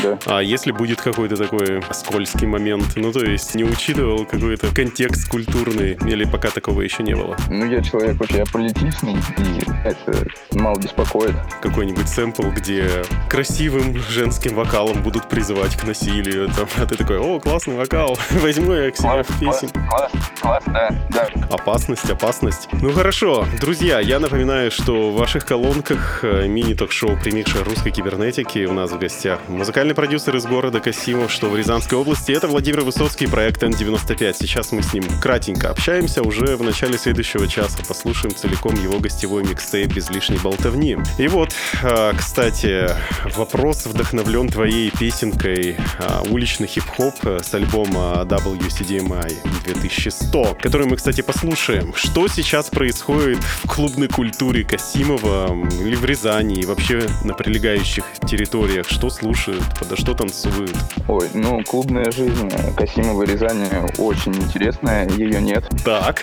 да. 0.03 0.19
А 0.27 0.43
если 0.43 0.73
будет 0.73 1.01
какой-то 1.01 1.37
такой 1.37 1.83
скользкий 1.93 2.47
момент, 2.47 2.85
ну 2.97 3.13
то 3.13 3.25
есть 3.25 3.55
не 3.55 3.65
учитывал 3.65 4.25
какой-то 4.25 4.75
контекст 4.75 5.29
культурный, 5.29 5.99
или 6.07 6.25
пока 6.25 6.51
такого 6.51 6.83
еще 6.83 7.03
не 7.03 7.15
было? 7.15 7.37
Ну 7.49 7.65
я 7.65 7.83
человек 7.83 8.21
очень 8.21 8.41
аполитичный, 8.41 9.15
и 9.15 9.87
это 9.87 10.27
мало 10.53 10.79
беспокоит. 10.79 11.35
Какой-нибудь 11.63 12.09
сэмпл, 12.09 12.51
где 12.51 12.89
красивым 13.29 13.97
женским 13.97 14.48
вокалом 14.55 15.03
будут 15.03 15.29
призывать 15.29 15.77
к 15.77 15.85
насилию, 15.85 16.49
там, 16.49 16.67
а 16.79 16.87
ты 16.87 16.97
такой, 16.97 17.19
о, 17.19 17.41
классный 17.41 17.77
вокал, 17.77 18.19
возьму 18.31 18.73
я 18.73 18.91
к 18.91 18.97
себе 18.97 19.09
Класс, 19.09 19.27
в 19.29 19.41
песен. 19.41 19.69
класс, 19.89 20.13
класс, 20.41 20.65
да, 20.67 20.91
да. 21.11 21.29
Опасность, 21.51 22.11
опасность. 22.11 22.69
Ну 22.73 22.93
хорошо, 22.93 23.47
друзья, 23.61 24.01
я 24.01 24.21
напоминаю, 24.21 24.71
что 24.71 25.11
в 25.11 25.17
ваших 25.17 25.45
колонках 25.47 26.21
э, 26.23 26.47
мини-ток-шоу 26.47 27.17
«Примикша 27.23 27.65
русской 27.65 27.91
кибернетики» 27.91 28.65
у 28.67 28.73
нас 28.73 28.91
в 28.93 28.99
гостях 28.99 29.41
музыкальный 29.49 29.95
продюсер 29.95 30.37
из 30.37 30.47
города 30.47 30.81
Касимов, 30.81 31.33
что 31.33 31.49
в 31.49 31.57
Рязанской 31.57 31.99
области. 31.99 32.33
Это 32.33 32.47
Владимир 32.47 32.83
Высоцкий, 32.83 33.27
проект 33.27 33.63
N95. 33.63 34.37
Сейчас 34.39 34.73
мы 34.73 34.83
с 34.83 34.93
ним 34.93 35.05
кратенько 35.21 35.71
общаемся. 35.71 36.23
Уже 36.23 36.57
в 36.57 36.63
начале 36.63 36.97
следующего 36.99 37.49
часа 37.49 37.79
послушаем 37.87 38.35
целиком 38.35 38.75
его 38.75 38.99
гостевой 39.01 39.43
микстейп 39.43 39.93
без 39.95 40.11
лишней 40.11 40.39
болтовни. 40.39 40.97
И 41.19 41.29
вот, 41.29 41.51
э, 41.83 42.13
кстати, 42.17 42.91
вопрос 43.37 43.87
вдохновлен 43.87 44.38
твоей 44.47 44.93
песенкой 44.93 45.77
э, 45.99 46.23
«Уличный 46.31 46.69
хип-хоп» 46.69 47.15
с 47.43 47.53
альбома 47.55 48.25
WCDMI 48.25 49.35
2100, 49.65 50.59
который 50.61 50.87
мы, 50.87 50.95
кстати, 50.95 51.23
послушаем. 51.23 51.93
Что 51.97 52.29
сейчас 52.29 52.71
происходит 52.71 53.39
в 53.39 53.67
клубной 53.67 54.07
культуре 54.07 54.63
Касимова 54.63 55.49
или 55.85 55.97
в 55.97 56.05
Рязани 56.05 56.61
и 56.61 56.67
вообще 56.67 57.09
на 57.25 57.35
прилегающих 57.35 58.05
территориях? 58.25 58.89
Что 58.89 59.11
слушают? 59.11 59.65
Подо 59.81 59.97
что 59.97 60.15
танцуют? 60.15 60.77
Ой, 61.09 61.29
ну, 61.35 61.61
клубная 61.65 62.13
жизнь 62.13 62.51
Касимова 62.77 63.25
Рязани 63.25 63.67
очень 63.99 64.37
интересная, 64.37 65.09
ее 65.09 65.41
нет. 65.41 65.65
Так, 65.85 66.23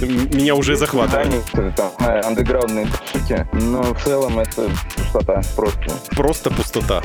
меня 0.00 0.54
уже 0.56 0.74
захватывает. 0.74 1.44
Там 1.76 1.92
андеграундные 1.98 2.88
трюки, 3.12 3.46
но 3.52 3.82
в 3.94 4.02
целом 4.02 4.38
это 4.38 4.70
пустота 4.96 5.40
просто. 5.54 5.94
Просто 6.16 6.50
пустота. 6.72 7.02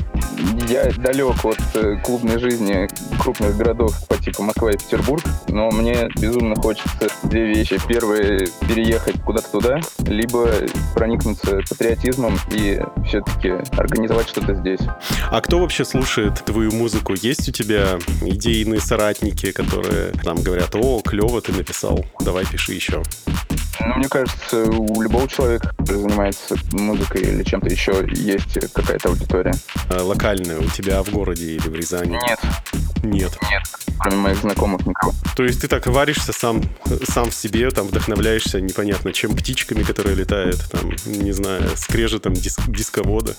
Я 0.70 0.92
далек 0.98 1.44
от 1.44 1.60
э, 1.76 1.98
клубной 2.04 2.40
жизни 2.40 2.88
крупных 3.20 3.58
городов 3.58 3.96
по 4.08 4.18
типу 4.18 4.44
Москва 4.44 4.72
и 4.72 4.78
Петербург, 4.78 5.24
но 5.48 5.70
мне 5.72 6.10
безумно 6.20 6.56
хочется 6.56 7.10
две 7.24 7.48
вещи. 7.48 7.80
Первое— 7.88 8.48
переехать 8.68 9.22
куда-то 9.24 9.50
туда, 9.52 9.80
либо 10.06 10.50
проникнуться 10.94 11.62
патриотизмом 11.70 12.38
и 12.52 12.80
все-таки 13.06 13.50
организовать 13.78 14.30
что-то 14.30 14.56
здесь. 14.56 14.82
А 15.32 15.42
кто 15.42 15.60
вообще 15.60 15.86
слушает 15.86 16.44
твою 16.46 16.72
музыку? 16.72 17.14
Есть 17.14 17.50
у 17.50 17.52
тебя 17.52 17.98
идейные 18.22 18.80
соратники, 18.80 19.52
которые 19.52 20.12
там 20.24 20.42
говорят, 20.42 20.76
о, 20.76 21.02
клево 21.02 21.42
ты 21.42 21.52
написал, 21.54 22.06
давай 22.20 22.46
пиши 22.46 22.74
еще? 22.74 23.04
Ну, 23.80 23.96
мне 23.96 24.10
кажется, 24.10 24.64
у 24.64 25.02
любого 25.02 25.28
человека, 25.28 25.70
который 25.78 26.02
занимается 26.02 26.56
музыкой 26.72 27.22
или 27.22 27.44
чем-то 27.44 27.70
еще, 27.70 28.08
есть 28.12 28.58
какая-то 28.74 29.10
аудитория. 29.10 29.54
А 29.90 30.04
локальная 30.04 30.60
у 30.60 30.70
тебя 30.70 31.02
в 31.04 31.10
городе 31.10 31.56
или 31.56 31.68
в 31.68 31.74
Рязани? 31.74 32.20
Нет. 32.28 32.40
Нет. 33.04 33.38
Нет, 33.50 33.64
кроме 34.00 34.18
моих 34.18 34.38
знакомых 34.38 34.86
никого. 34.86 35.14
То 35.36 35.44
есть 35.44 35.62
ты 35.62 35.68
так 35.68 35.88
варишься 35.88 36.34
сам, 36.34 36.62
сам 37.10 37.30
в 37.30 37.34
себе, 37.34 37.70
там 37.72 37.88
вдохновляешься 37.88 38.60
непонятно 38.60 39.14
чем, 39.14 39.36
птичками, 39.36 39.84
которые 39.84 40.16
летают, 40.16 40.60
там, 40.72 40.92
не 41.06 41.32
знаю, 41.32 41.70
скрежетом 41.76 42.34
диск, 42.34 42.60
дисковода. 42.68 43.36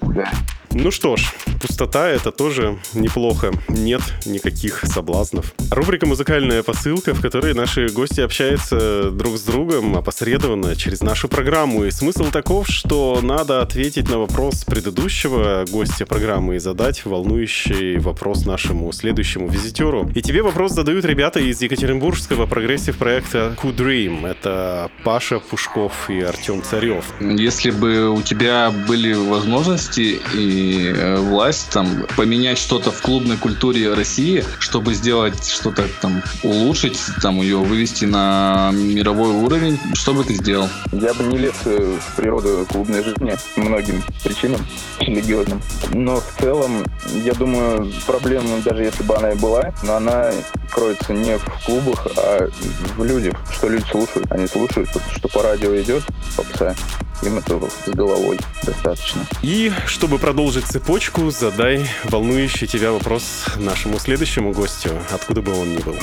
Да. 0.00 0.32
Ну 0.72 0.90
что 0.90 1.16
ж, 1.16 1.32
пустота— 1.60 2.08
это 2.10 2.30
тоже 2.30 2.78
неплохо. 2.92 3.52
Нет 3.68 4.02
никаких 4.26 4.84
соблазнов. 4.84 5.54
Рубрика 5.70 6.06
«Музыкальная 6.06 6.62
посылка», 6.62 7.14
в 7.14 7.20
которой 7.20 7.54
наши 7.54 7.88
гости 7.88 8.20
общаются 8.20 9.10
друг 9.10 9.38
с 9.38 9.42
другом 9.42 9.96
опосредованно 9.96 10.76
через 10.76 11.00
нашу 11.00 11.28
программу. 11.28 11.84
И 11.84 11.90
смысл 11.90 12.30
таков, 12.30 12.68
что 12.68 13.20
надо 13.22 13.62
ответить 13.62 14.10
на 14.10 14.18
вопрос 14.18 14.64
предыдущего 14.64 15.64
гостя 15.70 16.04
программы 16.04 16.56
и 16.56 16.58
задать 16.58 17.04
волнующий 17.04 17.98
вопрос 17.98 18.44
нашему 18.44 18.92
следующему 18.92 19.48
визитеру. 19.48 20.10
И 20.14 20.22
тебе 20.22 20.42
вопрос 20.42 20.72
задают 20.72 21.04
ребята 21.04 21.40
из 21.40 21.60
екатеринбургского 21.62 22.46
прогрессив-проекта 22.46 23.56
Q 23.60 23.70
Dream. 23.70 24.26
Это 24.26 24.90
Паша 25.02 25.40
Пушков 25.40 26.10
и 26.10 26.20
Артем 26.20 26.62
Царев. 26.62 27.04
Если 27.20 27.70
бы 27.70 28.10
у 28.10 28.22
тебя 28.22 28.70
были 28.86 29.14
возможности 29.14 30.18
и 30.34 30.57
Э, 30.58 31.16
власть 31.16 31.70
там 31.70 32.06
поменять 32.16 32.58
что-то 32.58 32.90
в 32.90 33.00
клубной 33.00 33.36
культуре 33.36 33.92
России, 33.94 34.44
чтобы 34.58 34.94
сделать 34.94 35.48
что-то 35.48 35.86
там 36.00 36.22
улучшить, 36.42 36.98
там 37.22 37.40
ее 37.40 37.58
вывести 37.58 38.04
на 38.04 38.70
мировой 38.72 39.30
уровень, 39.30 39.78
что 39.94 40.14
бы 40.14 40.24
ты 40.24 40.34
сделал? 40.34 40.68
Я 40.92 41.14
бы 41.14 41.24
не 41.24 41.38
лез 41.38 41.54
э, 41.64 41.98
в 42.00 42.16
природу 42.16 42.66
клубной 42.70 43.02
жизни 43.02 43.34
многим 43.56 44.02
причинам 44.24 44.66
религиозным. 45.00 45.60
Но 45.92 46.16
в 46.20 46.40
целом, 46.40 46.84
я 47.24 47.34
думаю, 47.34 47.92
проблема, 48.06 48.60
даже 48.64 48.84
если 48.84 49.02
бы 49.02 49.16
она 49.16 49.32
и 49.32 49.36
была, 49.36 49.72
но 49.82 49.96
она 49.96 50.30
кроется 50.70 51.12
не 51.12 51.38
в 51.38 51.64
клубах, 51.64 52.06
а 52.16 52.48
в 52.96 53.04
людях, 53.04 53.34
что 53.52 53.68
люди 53.68 53.84
слушают. 53.90 54.30
Они 54.30 54.46
слушают, 54.46 54.88
что 55.14 55.28
по 55.28 55.42
радио 55.42 55.74
идет 55.80 56.02
попса, 56.36 56.74
им 57.22 57.38
этого 57.38 57.68
с 57.68 57.88
головой 57.88 58.38
достаточно. 58.64 59.26
И 59.42 59.72
чтобы 59.86 60.18
продолжить 60.18 60.47
цепочку, 60.48 61.30
задай 61.30 61.86
волнующий 62.04 62.66
тебя 62.66 62.90
вопрос 62.90 63.44
нашему 63.56 63.98
следующему 63.98 64.52
гостю, 64.52 64.90
откуда 65.12 65.42
бы 65.42 65.52
он 65.52 65.74
ни 65.74 65.78
был. 65.78 65.94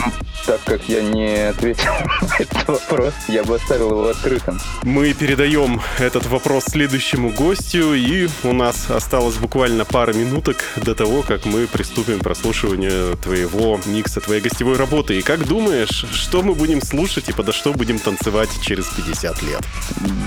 Так 0.45 0.61
как 0.63 0.87
я 0.87 1.01
не 1.01 1.49
ответил 1.49 1.91
на 2.21 2.35
этот 2.37 2.67
вопрос, 2.67 3.13
я 3.27 3.43
бы 3.43 3.55
оставил 3.55 3.89
его 3.89 4.07
открытым. 4.07 4.59
Мы 4.83 5.13
передаем 5.13 5.81
этот 5.97 6.27
вопрос 6.27 6.65
следующему 6.65 7.31
гостю, 7.31 7.95
и 7.95 8.29
у 8.43 8.53
нас 8.53 8.91
осталось 8.91 9.37
буквально 9.37 9.83
пара 9.83 10.13
минуток 10.13 10.57
до 10.75 10.93
того, 10.93 11.23
как 11.23 11.45
мы 11.45 11.65
приступим 11.65 12.19
к 12.19 12.23
прослушиванию 12.23 13.17
твоего 13.17 13.79
микса, 13.87 14.21
твоей 14.21 14.41
гостевой 14.41 14.77
работы. 14.77 15.17
И 15.17 15.23
как 15.23 15.47
думаешь, 15.47 16.05
что 16.13 16.43
мы 16.43 16.53
будем 16.53 16.81
слушать 16.83 17.29
и 17.29 17.33
подо 17.33 17.51
что 17.51 17.73
будем 17.73 17.97
танцевать 17.97 18.49
через 18.61 18.85
50 18.85 19.41
лет? 19.41 19.61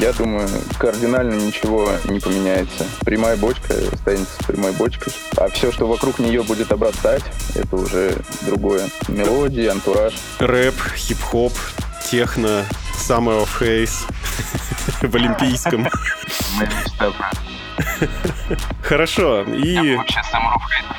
Я 0.00 0.12
думаю, 0.12 0.48
кардинально 0.76 1.34
ничего 1.34 1.92
не 2.06 2.18
поменяется. 2.18 2.84
Прямая 3.00 3.36
бочка 3.36 3.74
останется 4.08 4.44
прямой 4.46 4.72
бочкой, 4.72 5.12
а 5.36 5.48
все, 5.48 5.70
что 5.70 5.86
вокруг 5.86 6.18
нее 6.18 6.42
будет 6.42 6.72
обрастать, 6.72 7.22
это 7.54 7.76
уже 7.76 8.16
другое. 8.42 8.88
Мелодии, 9.08 9.66
антураж. 9.66 10.14
Рэп, 10.38 10.74
хип-хоп, 10.96 11.52
техно, 12.10 12.64
самого 12.96 13.44
фейс 13.44 14.06
в 15.02 15.14
олимпийском. 15.14 15.88
Хорошо. 18.82 19.42
И... 19.42 19.72
Я 19.72 20.04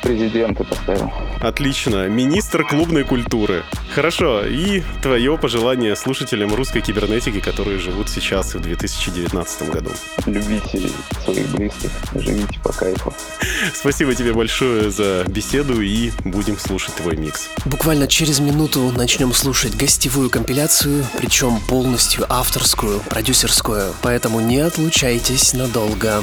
президента 0.02 0.64
поставил. 0.64 1.12
Отлично. 1.40 2.08
Министр 2.08 2.64
клубной 2.64 3.04
культуры. 3.04 3.62
Хорошо. 3.94 4.44
И 4.46 4.82
твое 5.02 5.36
пожелание 5.38 5.96
слушателям 5.96 6.54
русской 6.54 6.80
кибернетики, 6.80 7.40
которые 7.40 7.78
живут 7.78 8.08
сейчас 8.08 8.54
в 8.54 8.60
2019 8.60 9.70
году. 9.70 9.90
Любите 10.26 10.90
своих 11.24 11.48
близких, 11.50 11.90
живите 12.14 12.58
по 12.62 12.72
кайфу. 12.72 13.12
Спасибо 13.74 14.14
тебе 14.14 14.32
большое 14.32 14.90
за 14.90 15.24
беседу 15.26 15.80
и 15.80 16.10
будем 16.24 16.58
слушать 16.58 16.94
твой 16.94 17.16
микс. 17.16 17.50
Буквально 17.64 18.06
через 18.06 18.40
минуту 18.40 18.90
начнем 18.96 19.32
слушать 19.32 19.76
гостевую 19.76 20.30
компиляцию, 20.30 21.04
причем 21.18 21.60
полностью 21.60 22.26
авторскую, 22.28 23.00
продюсерскую, 23.00 23.94
поэтому 24.02 24.40
не 24.40 24.58
отлучайтесь 24.58 25.52
надолго. 25.52 26.22